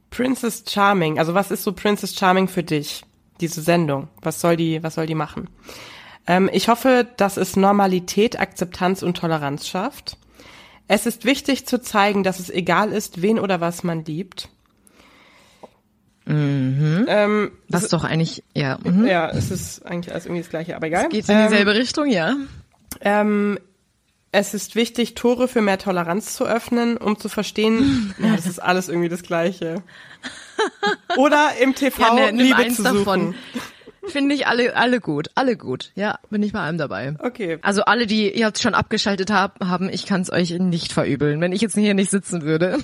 [0.09, 1.19] Princess Charming.
[1.19, 3.03] Also was ist so Princess Charming für dich?
[3.39, 4.09] Diese Sendung.
[4.21, 5.49] Was soll die, was soll die machen?
[6.27, 10.17] Ähm, ich hoffe, dass es Normalität, Akzeptanz und Toleranz schafft.
[10.87, 14.49] Es ist wichtig zu zeigen, dass es egal ist, wen oder was man liebt.
[16.27, 19.05] Ähm, Was doch eigentlich, ja, mhm.
[19.05, 21.09] ja, es ist eigentlich alles irgendwie das Gleiche, aber egal.
[21.09, 22.35] geht in dieselbe Richtung, ja.
[23.01, 23.57] Ähm,
[24.31, 28.59] es ist wichtig, Tore für mehr Toleranz zu öffnen, um zu verstehen, ja, das ist
[28.59, 29.83] alles irgendwie das Gleiche.
[31.17, 33.03] Oder im TV Ja, ne, Liebe eins zu davon.
[33.03, 33.35] suchen.
[34.07, 35.91] Finde ich alle, alle gut, alle gut.
[35.95, 37.15] Ja, bin ich bei allem dabei.
[37.19, 37.59] Okay.
[37.61, 41.51] Also alle, die jetzt schon abgeschaltet hab, haben, ich kann es euch nicht verübeln, wenn
[41.51, 42.79] ich jetzt hier nicht sitzen würde.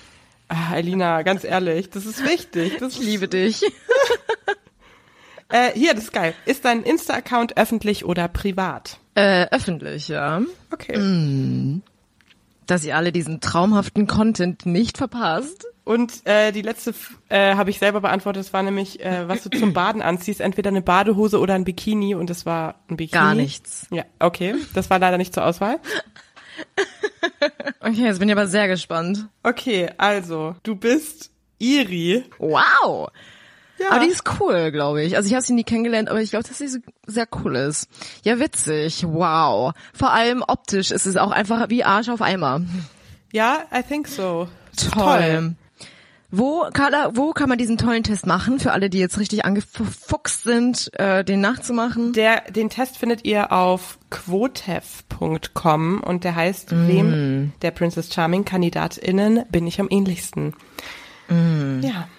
[0.48, 2.78] Ah, Elina, ganz ehrlich, das ist wichtig.
[2.80, 3.62] Das Ich liebe dich.
[5.50, 6.34] Äh, hier, das ist geil.
[6.46, 9.00] Ist dein Insta-Account öffentlich oder privat?
[9.18, 10.44] Äh, öffentlich, ja.
[10.72, 10.96] Okay.
[10.96, 11.82] Mm.
[12.68, 15.66] dass ihr alle diesen traumhaften Content nicht verpasst.
[15.84, 16.94] Und äh, die letzte
[17.30, 18.44] äh, habe ich selber beantwortet.
[18.44, 22.14] Das war nämlich, äh, was du zum Baden anziehst, entweder eine Badehose oder ein Bikini.
[22.14, 23.24] Und das war ein Bikini.
[23.24, 23.88] Gar nichts.
[23.90, 24.54] Ja, okay.
[24.76, 25.80] Das war leider nicht zur Auswahl.
[27.80, 29.28] Okay, jetzt bin ich aber sehr gespannt.
[29.44, 32.26] Okay, also du bist Iri.
[32.38, 33.10] Wow.
[33.80, 33.92] Ja.
[33.92, 35.16] Aber die ist cool, glaube ich.
[35.16, 37.88] Also ich habe sie nie kennengelernt, aber ich glaube, dass sie sehr cool ist.
[38.24, 39.06] Ja, witzig.
[39.08, 39.74] Wow.
[39.94, 42.62] Vor allem optisch ist es auch einfach wie Arsch auf Eimer.
[43.32, 44.48] Ja, I think so.
[44.94, 45.56] Toll.
[46.30, 48.60] Wo, Carla, wo kann man diesen tollen Test machen?
[48.60, 52.12] Für alle, die jetzt richtig angefuchst sind, äh, den nachzumachen.
[52.12, 59.46] Der, den Test findet ihr auf quotev.com und der heißt, wem der Princess Charming KandidatInnen
[59.50, 60.54] bin ich am ähnlichsten.
[61.30, 62.10] Ja.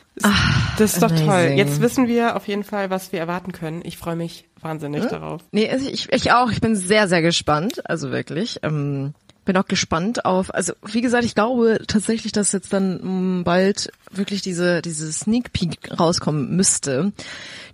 [0.78, 1.20] Das ist doch toll.
[1.20, 1.59] amazing.
[1.59, 3.83] Jetzt wissen wir auf jeden Fall, was wir erwarten können.
[3.85, 5.42] Ich freue mich wahnsinnig darauf.
[5.52, 6.50] Nee, also ich, ich auch.
[6.50, 7.88] Ich bin sehr, sehr gespannt.
[7.88, 8.61] Also wirklich.
[8.62, 9.14] Ähm,
[9.48, 13.90] bin auch gespannt auf, also wie gesagt, ich glaube tatsächlich, dass jetzt dann mh, bald
[14.11, 17.12] wirklich diese, diese Sneak Peek rauskommen müsste,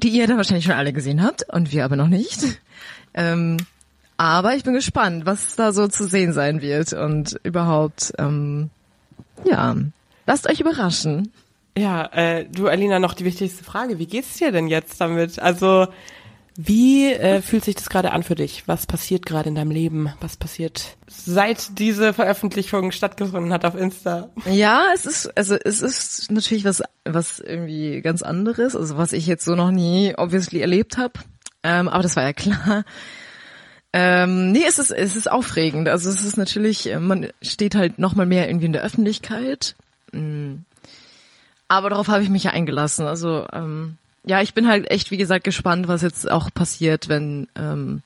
[0.01, 2.61] die ihr dann wahrscheinlich schon alle gesehen habt und wir aber noch nicht.
[3.13, 3.57] Ähm,
[4.17, 8.71] aber ich bin gespannt, was da so zu sehen sein wird und überhaupt, ähm,
[9.45, 9.75] ja,
[10.27, 11.33] lasst euch überraschen.
[11.77, 13.99] Ja, äh, du Alina, noch die wichtigste Frage.
[13.99, 15.41] Wie geht's dir denn jetzt damit?
[15.41, 15.89] Also,
[16.57, 18.63] wie äh, fühlt sich das gerade an für dich?
[18.67, 20.13] Was passiert gerade in deinem Leben?
[20.21, 24.31] Was passiert seit diese Veröffentlichung stattgefunden hat auf Insta?
[24.49, 29.27] Ja, es ist, also es ist natürlich was, was irgendwie ganz anderes, also was ich
[29.27, 31.15] jetzt so noch nie obviously erlebt habe.
[31.65, 32.85] Ähm, aber das war ja klar.
[33.93, 35.89] Ähm, nee, es ist, es ist aufregend.
[35.89, 39.75] Also es ist natürlich, äh, man steht halt noch mal mehr irgendwie in der Öffentlichkeit.
[40.13, 40.57] Mm.
[41.69, 43.07] Aber darauf habe ich mich ja eingelassen.
[43.07, 47.49] Also ähm, ja, ich bin halt echt, wie gesagt, gespannt, was jetzt auch passiert, wenn
[47.57, 48.03] ähm,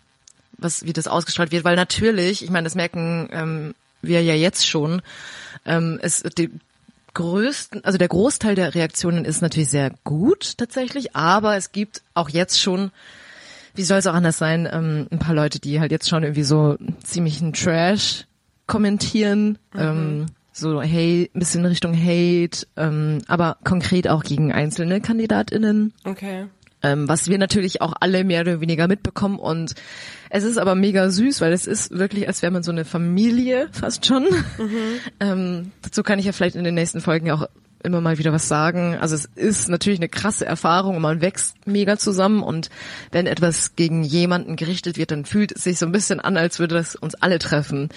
[0.58, 4.66] was wie das ausgestrahlt wird, weil natürlich, ich meine, das merken ähm, wir ja jetzt
[4.66, 5.02] schon,
[5.64, 6.50] ähm, es die
[7.14, 12.28] größten, also der Großteil der Reaktionen ist natürlich sehr gut tatsächlich, aber es gibt auch
[12.28, 12.90] jetzt schon,
[13.74, 16.44] wie soll es auch anders sein, ähm, ein paar Leute, die halt jetzt schon irgendwie
[16.44, 18.24] so ziemlichen Trash
[18.66, 20.26] kommentieren, ähm,
[20.58, 26.46] so hey, ein bisschen Richtung Hate, ähm, aber konkret auch gegen einzelne KandidatInnen Okay.
[26.82, 29.74] ähm, was wir natürlich auch alle mehr oder weniger mitbekommen und
[30.30, 33.68] es ist aber mega süß, weil es ist wirklich, als wäre man so eine Familie
[33.72, 34.26] fast schon.
[35.20, 37.48] Ähm, dazu kann ich ja vielleicht in den nächsten Folgen auch
[37.82, 38.96] immer mal wieder was sagen.
[39.00, 42.70] Also es ist natürlich eine krasse Erfahrung und man wächst mega zusammen und
[43.12, 46.58] wenn etwas gegen jemanden gerichtet wird, dann fühlt es sich so ein bisschen an, als
[46.58, 47.88] würde das uns alle treffen.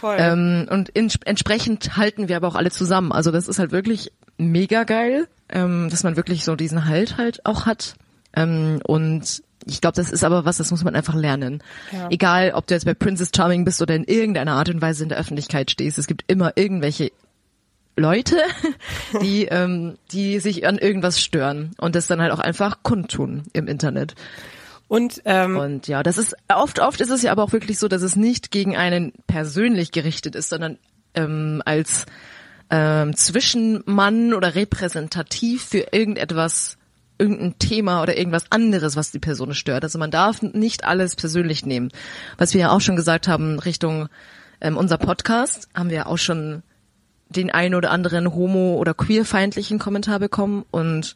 [0.00, 0.16] Voll.
[0.18, 3.12] Ähm, und in, entsprechend halten wir aber auch alle zusammen.
[3.12, 7.44] Also das ist halt wirklich mega geil, ähm, dass man wirklich so diesen Halt halt
[7.44, 7.94] auch hat.
[8.34, 11.62] Ähm, und ich glaube, das ist aber was, das muss man einfach lernen.
[11.92, 12.08] Ja.
[12.10, 15.08] Egal, ob du jetzt bei Princess Charming bist oder in irgendeiner Art und Weise in
[15.08, 17.10] der Öffentlichkeit stehst, es gibt immer irgendwelche
[17.96, 18.36] Leute,
[19.22, 23.66] die, ähm, die sich an irgendwas stören und das dann halt auch einfach kundtun im
[23.66, 24.14] Internet.
[24.88, 27.88] Und ähm, Und ja, das ist oft, oft ist es ja aber auch wirklich so,
[27.88, 30.78] dass es nicht gegen einen persönlich gerichtet ist, sondern
[31.14, 32.06] ähm, als
[32.70, 36.78] ähm, Zwischenmann oder repräsentativ für irgendetwas,
[37.18, 39.84] irgendein Thema oder irgendwas anderes, was die Person stört.
[39.84, 41.90] Also man darf nicht alles persönlich nehmen.
[42.38, 44.08] Was wir ja auch schon gesagt haben Richtung
[44.60, 46.62] ähm, unser Podcast, haben wir auch schon
[47.28, 51.14] den einen oder anderen homo- oder queerfeindlichen Kommentar bekommen und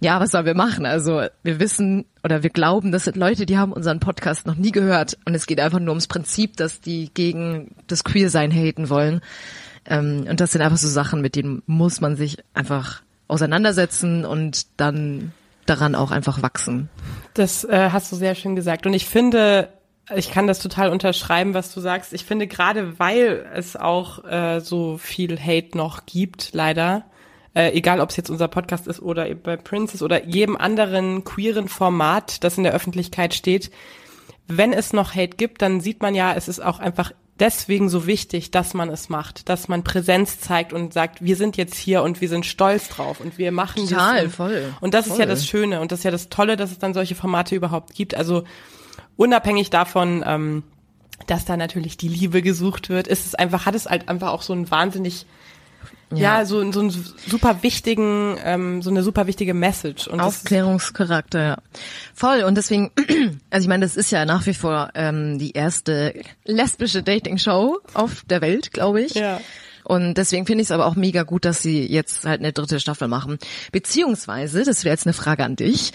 [0.00, 0.84] ja, was sollen wir machen?
[0.84, 4.72] Also wir wissen oder wir glauben, das sind Leute, die haben unseren Podcast noch nie
[4.72, 9.20] gehört und es geht einfach nur ums Prinzip, dass die gegen das Queersein haten wollen.
[9.86, 14.66] Ähm, und das sind einfach so Sachen, mit denen muss man sich einfach auseinandersetzen und
[14.76, 15.32] dann
[15.64, 16.88] daran auch einfach wachsen.
[17.34, 18.86] Das äh, hast du sehr schön gesagt.
[18.86, 19.68] Und ich finde,
[20.14, 22.12] ich kann das total unterschreiben, was du sagst.
[22.12, 27.04] Ich finde, gerade weil es auch äh, so viel Hate noch gibt, leider,
[27.56, 31.68] äh, egal ob es jetzt unser Podcast ist oder bei Princess oder jedem anderen queeren
[31.68, 33.70] Format, das in der Öffentlichkeit steht,
[34.46, 38.06] wenn es noch Hate gibt, dann sieht man ja, es ist auch einfach deswegen so
[38.06, 42.02] wichtig, dass man es macht, dass man Präsenz zeigt und sagt, wir sind jetzt hier
[42.02, 44.34] und wir sind stolz drauf und wir machen Total, das.
[44.34, 45.26] Voll, Und das ist ja voll.
[45.26, 48.14] das Schöne und das ist ja das Tolle, dass es dann solche Formate überhaupt gibt.
[48.14, 48.44] Also
[49.16, 50.62] unabhängig davon, ähm,
[51.26, 54.42] dass da natürlich die Liebe gesucht wird, ist es einfach, hat es halt einfach auch
[54.42, 55.24] so einen wahnsinnig,
[56.14, 60.06] ja, so, so einen super wichtigen, ähm, so eine super wichtige Message.
[60.06, 61.58] Und Aufklärungscharakter, ja.
[62.14, 62.44] Voll.
[62.44, 62.92] Und deswegen,
[63.50, 66.14] also ich meine, das ist ja nach wie vor ähm, die erste
[66.44, 69.14] lesbische Dating-Show auf der Welt, glaube ich.
[69.14, 69.40] Ja.
[69.82, 72.80] Und deswegen finde ich es aber auch mega gut, dass sie jetzt halt eine dritte
[72.80, 73.38] Staffel machen.
[73.70, 75.92] Beziehungsweise, das wäre jetzt eine Frage an dich,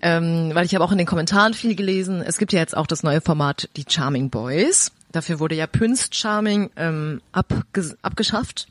[0.00, 2.86] ähm, weil ich habe auch in den Kommentaren viel gelesen, es gibt ja jetzt auch
[2.86, 4.92] das neue Format, die Charming Boys.
[5.10, 8.68] dafür wurde ja Prince Charming ähm, abges abgeschafft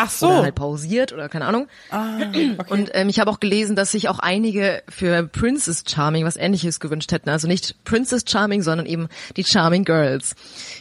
[0.00, 0.28] Ach so.
[0.28, 1.66] oder halt pausiert oder keine Ahnung.
[1.90, 2.56] ah, okay.
[2.70, 6.78] Und ähm, ich habe auch gelesen, dass sich auch einige für Princess Charming was ähnliches
[6.80, 7.28] gewünscht hätten.
[7.28, 10.34] Also nicht Princess Charming, sondern eben die Charming Girls.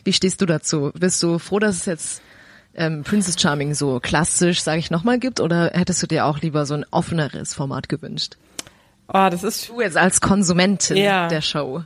[0.04, 0.92] Wie stehst du dazu?
[0.94, 2.22] Bist du froh, dass es jetzt
[2.76, 5.40] ähm, Princess Charming so klassisch, sage ich nochmal, gibt?
[5.40, 8.38] Oder hättest du dir auch lieber so ein offeneres Format gewünscht?
[9.12, 11.28] oh, das ist Du jetzt als Konsumentin Ja.
[11.30, 11.82] der Show.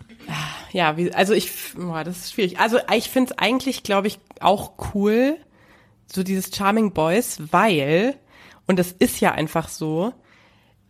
[0.73, 2.59] ja, wie, also ich, boah, das ist schwierig.
[2.59, 5.37] Also ich finde es eigentlich, glaube ich, auch cool,
[6.13, 8.15] so dieses Charming Boys, weil,
[8.67, 10.13] und das ist ja einfach so,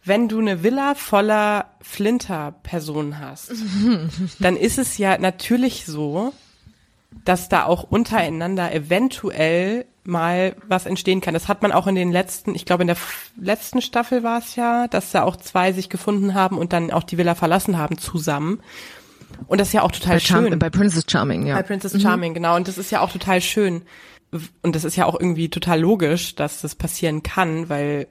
[0.03, 3.51] wenn du eine Villa voller Flinter-Personen hast,
[4.39, 6.33] dann ist es ja natürlich so,
[7.25, 11.33] dass da auch untereinander eventuell mal was entstehen kann.
[11.33, 12.97] Das hat man auch in den letzten, ich glaube in der
[13.39, 17.03] letzten Staffel war es ja, dass da auch zwei sich gefunden haben und dann auch
[17.03, 18.61] die Villa verlassen haben zusammen.
[19.47, 20.59] Und das ist ja auch total Bei, schön.
[20.59, 21.55] bei Princess Charming, ja.
[21.55, 22.55] Bei Princess Charming, genau.
[22.55, 23.83] Und das ist ja auch total schön.
[24.61, 28.07] Und das ist ja auch irgendwie total logisch, dass das passieren kann, weil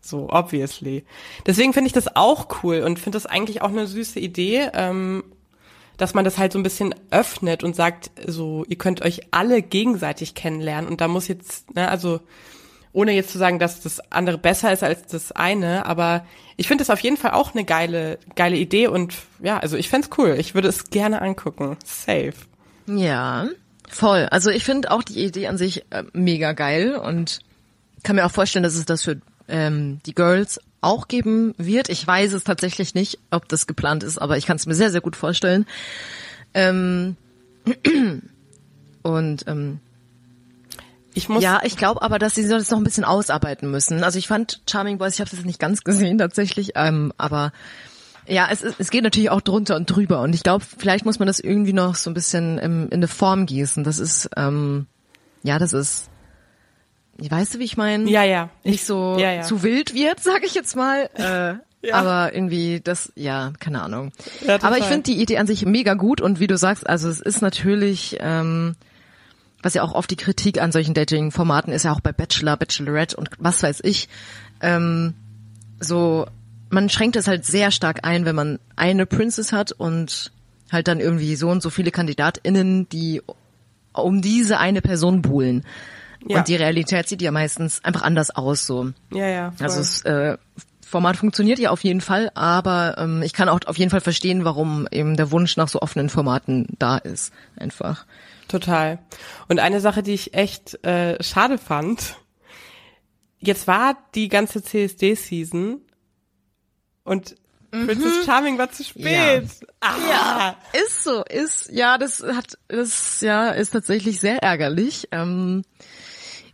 [0.00, 1.04] so, obviously.
[1.46, 5.24] Deswegen finde ich das auch cool und finde das eigentlich auch eine süße Idee, ähm,
[5.98, 9.60] dass man das halt so ein bisschen öffnet und sagt, so, ihr könnt euch alle
[9.60, 12.20] gegenseitig kennenlernen und da muss jetzt, ne, also
[12.92, 16.24] ohne jetzt zu sagen, dass das andere besser ist als das eine, aber
[16.56, 19.88] ich finde das auf jeden Fall auch eine geile, geile Idee und ja, also ich
[19.88, 20.36] fänd's cool.
[20.38, 21.76] Ich würde es gerne angucken.
[21.84, 22.32] Safe.
[22.86, 23.48] Ja,
[23.90, 24.26] voll.
[24.30, 27.40] Also ich finde auch die Idee an sich äh, mega geil und
[28.02, 31.88] kann mir auch vorstellen, dass es das für ähm, die Girls auch geben wird.
[31.88, 34.90] Ich weiß es tatsächlich nicht, ob das geplant ist, aber ich kann es mir sehr,
[34.90, 35.66] sehr gut vorstellen.
[36.54, 37.16] Ähm,
[39.02, 39.80] und ähm,
[41.12, 44.02] Ich muss, ja, ich glaube aber, dass sie das noch ein bisschen ausarbeiten müssen.
[44.02, 47.52] Also ich fand Charming Boys, ich habe das nicht ganz gesehen tatsächlich, ähm, aber
[48.26, 51.18] ja, es, ist- es geht natürlich auch drunter und drüber und ich glaube, vielleicht muss
[51.18, 53.84] man das irgendwie noch so ein bisschen im, in eine Form gießen.
[53.84, 54.86] Das ist, ähm,
[55.42, 56.08] ja, das ist,
[57.18, 58.08] weißt du, wie ich meine?
[58.10, 58.48] ja, ja.
[58.64, 59.42] Nicht so ja, ja.
[59.42, 61.08] zu wild wird, sag ich jetzt mal.
[61.14, 61.94] Äh, Ja.
[61.94, 64.12] Aber irgendwie das, ja, keine Ahnung.
[64.46, 67.08] Ja, aber ich finde die Idee an sich mega gut und wie du sagst, also
[67.08, 68.76] es ist natürlich, ähm,
[69.62, 73.16] was ja auch oft die Kritik an solchen Dating-Formaten ist ja auch bei Bachelor, Bachelorette
[73.16, 74.10] und was weiß ich,
[74.60, 75.14] ähm,
[75.80, 76.26] so,
[76.70, 80.32] man schränkt es halt sehr stark ein, wenn man eine Princess hat und
[80.72, 83.22] halt dann irgendwie so und so viele KandidatInnen, die
[83.92, 85.64] um diese eine Person buhlen.
[86.26, 86.38] Ja.
[86.38, 88.90] Und die Realität sieht ja meistens einfach anders aus, so.
[89.12, 89.50] Ja, ja.
[89.52, 89.66] Voll.
[89.66, 90.38] Also das äh,
[90.86, 94.44] Format funktioniert ja auf jeden Fall, aber ähm, ich kann auch auf jeden Fall verstehen,
[94.44, 97.32] warum eben der Wunsch nach so offenen Formaten da ist.
[97.56, 98.06] Einfach.
[98.48, 98.98] Total.
[99.48, 102.16] Und eine Sache, die ich echt äh, schade fand,
[103.38, 105.80] jetzt war die ganze CSD-Season
[107.04, 107.36] und
[107.70, 109.48] Princess Charming war zu spät.
[109.80, 110.54] Ah.
[110.72, 115.08] Ist so, ist, ja, das hat, das, ja, ist tatsächlich sehr ärgerlich.
[115.12, 115.62] Ähm,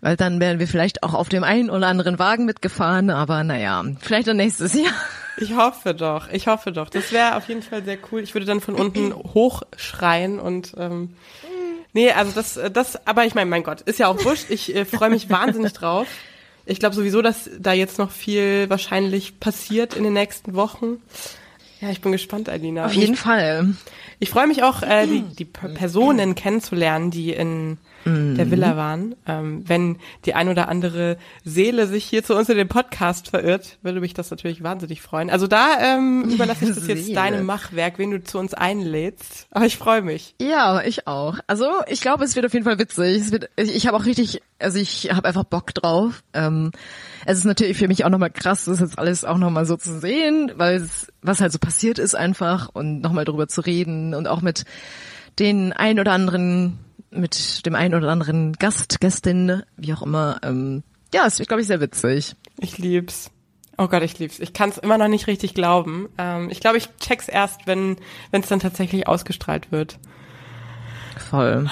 [0.01, 3.83] weil dann wären wir vielleicht auch auf dem einen oder anderen Wagen mitgefahren, aber naja,
[4.01, 4.93] vielleicht dann nächstes Jahr.
[5.39, 6.89] Ich hoffe doch, ich hoffe doch.
[6.89, 8.21] Das wäre auf jeden Fall sehr cool.
[8.21, 11.17] Ich würde dann von unten hochschreien und ähm,
[11.93, 14.47] nee, also das, das, aber ich meine, mein Gott, ist ja auch wurscht.
[14.49, 16.07] Ich äh, freue mich wahnsinnig drauf.
[16.67, 21.01] Ich glaube sowieso, dass da jetzt noch viel wahrscheinlich passiert in den nächsten Wochen.
[21.81, 22.87] Ja, ich bin gespannt, Alina.
[22.87, 23.75] Auf jeden ich, Fall.
[24.19, 29.15] ich freue mich auch, äh, die, die Personen kennenzulernen, die in der Villa waren.
[29.27, 33.79] Ähm, wenn die ein oder andere Seele sich hier zu uns in den Podcast verirrt,
[33.83, 35.31] würde mich das natürlich wahnsinnig freuen.
[35.31, 39.47] Also da ähm, überlasse ich das jetzt deinem Machwerk, wen du zu uns einlädst.
[39.51, 40.35] Aber ich freue mich.
[40.41, 41.39] Ja, ich auch.
[41.47, 43.21] Also ich glaube, es wird auf jeden Fall witzig.
[43.21, 46.23] Es wird, ich ich habe auch richtig, also ich habe einfach Bock drauf.
[46.33, 46.73] Ähm,
[47.25, 49.99] es ist natürlich für mich auch nochmal krass, das jetzt alles auch nochmal so zu
[50.01, 54.29] sehen, weil es, was halt so passiert ist einfach und nochmal drüber zu reden und
[54.29, 54.65] auch mit
[55.39, 56.79] den ein oder anderen,
[57.17, 60.39] mit dem ein oder anderen Gast, Gästin, wie auch immer.
[60.43, 60.83] Ähm,
[61.15, 62.37] ja, es wird, glaube ich, sehr witzig.
[62.59, 63.31] Ich lieb's.
[63.79, 64.39] Oh Gott, ich lieb's.
[64.39, 66.09] Ich kann es immer noch nicht richtig glauben.
[66.19, 67.97] Ähm, ich glaube, ich check's erst, wenn
[68.31, 69.99] wenn es dann tatsächlich ausgestrahlt wird.
[71.31, 71.69] Voll.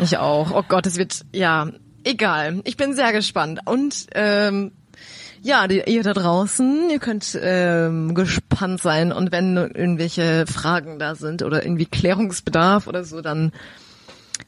[0.00, 0.50] Ich auch.
[0.50, 1.68] Oh Gott, es wird, ja,
[2.04, 2.60] egal.
[2.64, 3.60] Ich bin sehr gespannt.
[3.64, 4.72] Und ähm,
[5.42, 9.12] ja, die, ihr da draußen, ihr könnt ähm, gespannt sein.
[9.12, 13.52] Und wenn irgendwelche Fragen da sind oder irgendwie Klärungsbedarf oder so, dann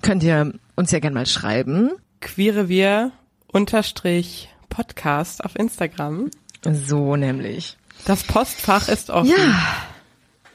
[0.03, 1.91] könnt ihr uns ja gerne mal schreiben.
[2.21, 3.13] Queere wir
[3.49, 6.31] unterstrich Podcast auf Instagram.
[6.65, 7.77] So nämlich.
[8.07, 9.31] Das Postfach ist offen.
[9.31, 9.61] Ja.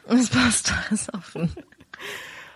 [0.07, 1.53] Es passt alles offen.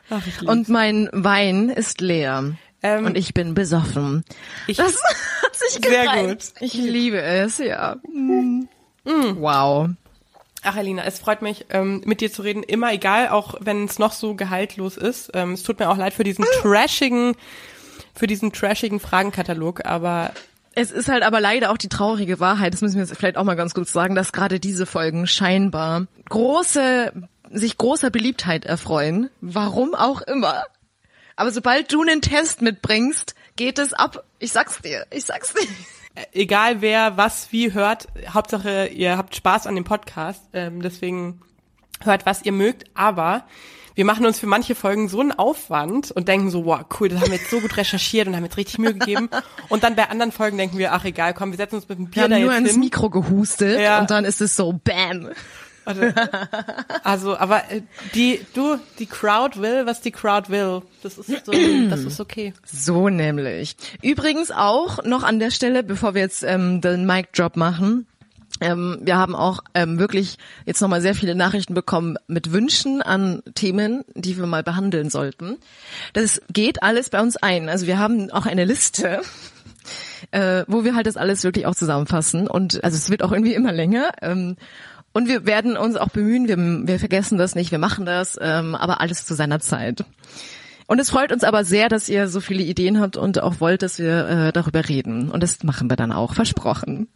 [0.10, 0.22] Ach.
[0.46, 2.56] Und mein Wein ist leer.
[2.82, 4.24] Ähm, und ich bin besoffen.
[4.68, 4.96] ich, Das
[5.44, 6.54] hat sich Sehr gereimt.
[6.56, 6.62] gut.
[6.62, 7.98] Ich liebe es, ja.
[8.12, 8.68] Mm.
[9.06, 9.90] Wow.
[10.64, 12.64] Ach, Elina, es freut mich, ähm, mit dir zu reden.
[12.64, 15.32] Immer egal, auch wenn es noch so gehaltlos ist.
[15.34, 17.36] Ähm, es tut mir auch leid für diesen trashigen,
[18.16, 20.32] für diesen trashigen Fragenkatalog, aber
[20.76, 23.44] Es ist halt aber leider auch die traurige Wahrheit, das müssen wir jetzt vielleicht auch
[23.44, 27.12] mal ganz kurz sagen, dass gerade diese Folgen scheinbar große,
[27.52, 29.30] sich großer Beliebtheit erfreuen.
[29.42, 30.64] Warum auch immer.
[31.36, 34.24] Aber sobald du einen Test mitbringst, geht es ab.
[34.40, 35.68] Ich sag's dir, ich sag's dir.
[36.32, 40.44] Egal wer was wie hört, Hauptsache ihr habt Spaß an dem Podcast.
[40.54, 41.42] Ähm, deswegen
[42.04, 43.46] hört, was ihr mögt, aber
[43.96, 47.22] wir machen uns für manche Folgen so einen Aufwand und denken so, wow, cool, das
[47.22, 49.30] haben wir jetzt so gut recherchiert und haben jetzt richtig Mühe gegeben.
[49.70, 52.06] Und dann bei anderen Folgen denken wir, ach egal, komm, wir setzen uns mit dem
[52.08, 52.80] Wir Bier haben da nur jetzt ins hin.
[52.80, 54.00] Mikro gehustet Ja.
[54.00, 55.30] und dann ist es so Bam.
[57.04, 57.82] Also, aber äh,
[58.16, 60.82] die, du, die Crowd will, was die Crowd will.
[61.02, 61.52] Das ist so,
[61.90, 62.54] das ist okay.
[62.66, 63.76] So nämlich.
[64.02, 68.08] Übrigens auch noch an der Stelle, bevor wir jetzt ähm, den Mic-Drop machen,
[68.62, 73.42] ähm, wir haben auch ähm, wirklich jetzt nochmal sehr viele Nachrichten bekommen mit Wünschen an
[73.56, 75.58] Themen, die wir mal behandeln sollten.
[76.14, 77.68] Das geht alles bei uns ein.
[77.68, 79.22] Also wir haben auch eine Liste,
[80.32, 82.48] äh, wo wir halt das alles wirklich auch zusammenfassen.
[82.48, 84.12] Und also es wird auch irgendwie immer länger.
[84.22, 84.56] Ähm,
[85.14, 86.58] und wir werden uns auch bemühen, wir,
[86.88, 90.04] wir vergessen das nicht, wir machen das, ähm, aber alles zu seiner Zeit.
[90.86, 93.82] Und es freut uns aber sehr, dass ihr so viele Ideen habt und auch wollt,
[93.84, 95.30] dass wir äh, darüber reden.
[95.30, 97.08] Und das machen wir dann auch, versprochen.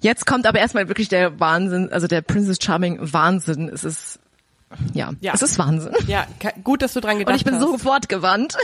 [0.00, 3.68] Jetzt kommt aber erstmal wirklich der Wahnsinn, also der Princess Charming Wahnsinn.
[3.68, 4.20] Es ist,
[4.92, 5.32] ja, Ja.
[5.34, 5.92] es ist Wahnsinn.
[6.06, 6.26] Ja,
[6.62, 7.62] gut, dass du dran gedacht Und ich bin hast.
[7.62, 8.56] so wortgewandt.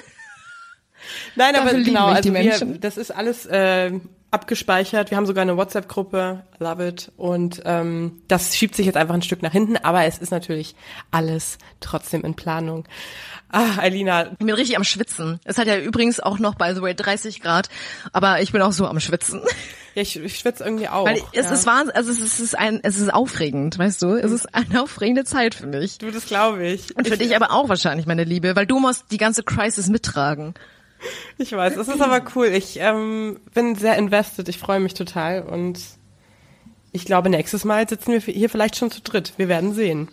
[1.35, 2.81] Nein, aber Dafür lieben genau, also die wir, Menschen.
[2.81, 3.91] das ist alles äh,
[4.31, 5.11] abgespeichert.
[5.11, 7.13] Wir haben sogar eine WhatsApp-Gruppe, love it.
[7.17, 10.75] Und ähm, das schiebt sich jetzt einfach ein Stück nach hinten, aber es ist natürlich
[11.11, 12.85] alles trotzdem in Planung.
[13.53, 15.41] Ah, Alina, Ich bin richtig am Schwitzen.
[15.45, 17.69] Es hat ja übrigens auch noch, by the way, 30 Grad.
[18.13, 19.41] Aber ich bin auch so am Schwitzen.
[19.97, 21.05] ja, ich, ich schwitze irgendwie auch.
[21.05, 21.53] Weil es ja.
[21.53, 24.15] ist Wahnsinn, also es ist, es ist ein, es ist aufregend, weißt du?
[24.15, 25.99] Es ist eine aufregende Zeit für mich.
[25.99, 26.97] Du, das glaube ich.
[26.97, 29.89] Und für ich, dich aber auch wahrscheinlich, meine Liebe, weil du musst die ganze Crisis
[29.89, 30.55] mittragen.
[31.39, 32.47] Ich weiß, das ist aber cool.
[32.49, 34.49] Ich ähm, bin sehr invested.
[34.49, 35.81] Ich freue mich total und
[36.93, 39.35] ich glaube, nächstes Mal sitzen wir hier vielleicht schon zu dritt.
[39.37, 40.09] Wir werden sehen.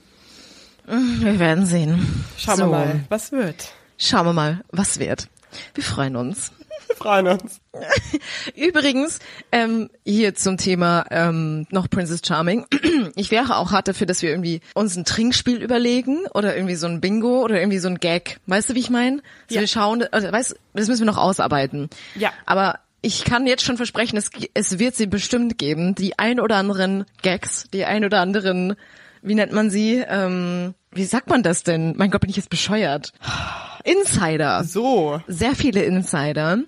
[0.85, 2.23] Wir werden sehen.
[2.37, 3.73] Schauen so, wir mal, was wird.
[3.97, 5.27] Schauen wir mal, was wird.
[5.73, 6.51] Wir freuen uns.
[6.97, 7.61] Freuen uns.
[8.55, 9.19] Übrigens,
[9.51, 12.65] ähm, hier zum Thema ähm, noch Princess Charming.
[13.15, 16.87] Ich wäre auch hart dafür, dass wir irgendwie uns ein Trinkspiel überlegen oder irgendwie so
[16.87, 18.39] ein Bingo oder irgendwie so ein Gag.
[18.47, 19.21] Weißt du, wie ich meine?
[19.43, 19.61] Also Ja.
[19.61, 21.89] Wir schauen, also, weißt, das müssen wir noch ausarbeiten.
[22.15, 22.31] Ja.
[22.45, 25.95] Aber ich kann jetzt schon versprechen, es, es wird sie bestimmt geben.
[25.95, 28.75] Die ein oder anderen Gags, die ein oder anderen,
[29.21, 30.03] wie nennt man sie?
[30.07, 31.95] Ähm, wie sagt man das denn?
[31.97, 33.13] Mein Gott, bin ich jetzt bescheuert.
[33.87, 35.21] Insider So.
[35.27, 36.59] sehr viele Insider.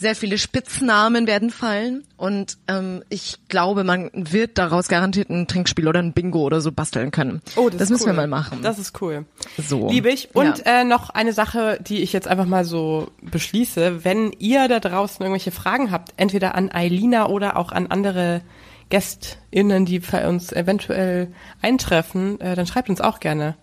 [0.00, 5.88] Sehr viele Spitznamen werden fallen und ähm, ich glaube, man wird daraus garantiert ein Trinkspiel
[5.88, 7.42] oder ein Bingo oder so basteln können.
[7.56, 8.10] Oh, das, ist müssen cool.
[8.10, 8.60] wir mal machen.
[8.62, 9.24] Das ist cool.
[9.56, 9.90] So.
[9.90, 10.32] Liebe ich.
[10.36, 10.82] Und Ja.
[10.82, 14.04] äh, noch eine Sache, die ich jetzt einfach mal so beschließe.
[14.04, 18.42] Wenn ihr da draußen irgendwelche Fragen habt, entweder an Eilina oder auch an andere
[18.90, 23.56] GästInnen, die bei uns eventuell eintreffen, äh, dann schreibt uns auch gerne.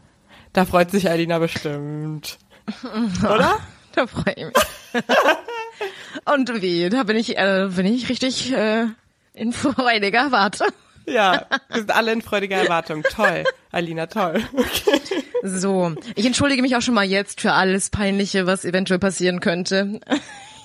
[0.52, 2.40] Da freut sich Eilina bestimmt.
[3.24, 3.60] Oder?
[3.94, 5.04] da freue ich mich.
[6.26, 8.88] und wie, da bin ich, äh, bin ich richtig äh,
[9.34, 10.68] in freudiger Erwartung.
[11.08, 13.04] Ja, wir sind alle in freudiger Erwartung.
[13.04, 14.44] Toll, Alina, toll.
[14.54, 15.02] Okay.
[15.44, 20.00] So, ich entschuldige mich auch schon mal jetzt für alles Peinliche, was eventuell passieren könnte.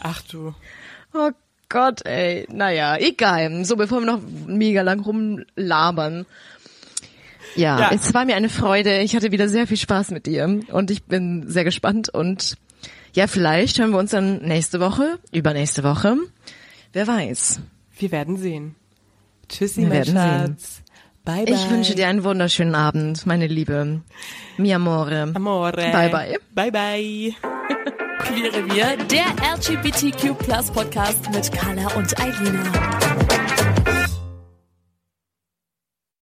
[0.00, 0.54] Ach du.
[1.12, 1.30] Oh
[1.68, 2.46] Gott, ey.
[2.50, 3.64] Naja, egal.
[3.64, 6.24] So, bevor wir noch mega lang rumlabern.
[7.56, 7.90] Ja, Ja.
[7.92, 9.00] es war mir eine Freude.
[9.00, 12.56] Ich hatte wieder sehr viel Spaß mit dir und ich bin sehr gespannt und
[13.12, 16.16] ja, vielleicht hören wir uns dann nächste Woche, übernächste Woche.
[16.92, 17.60] Wer weiß.
[17.98, 18.74] Wir werden sehen.
[19.48, 20.56] Tschüssi, Wir mein werden sehen.
[20.58, 20.82] Schatz.
[21.24, 21.54] Bye, bye.
[21.54, 24.00] Ich wünsche dir einen wunderschönen Abend, meine Liebe.
[24.56, 25.32] Mi amore.
[25.34, 25.90] Amore.
[25.92, 26.38] Bye, bye.
[26.54, 27.34] Bye, bye.
[28.20, 29.26] Queere wir, der
[29.56, 30.34] LGBTQ
[30.72, 32.62] Podcast mit Carla und Eilina.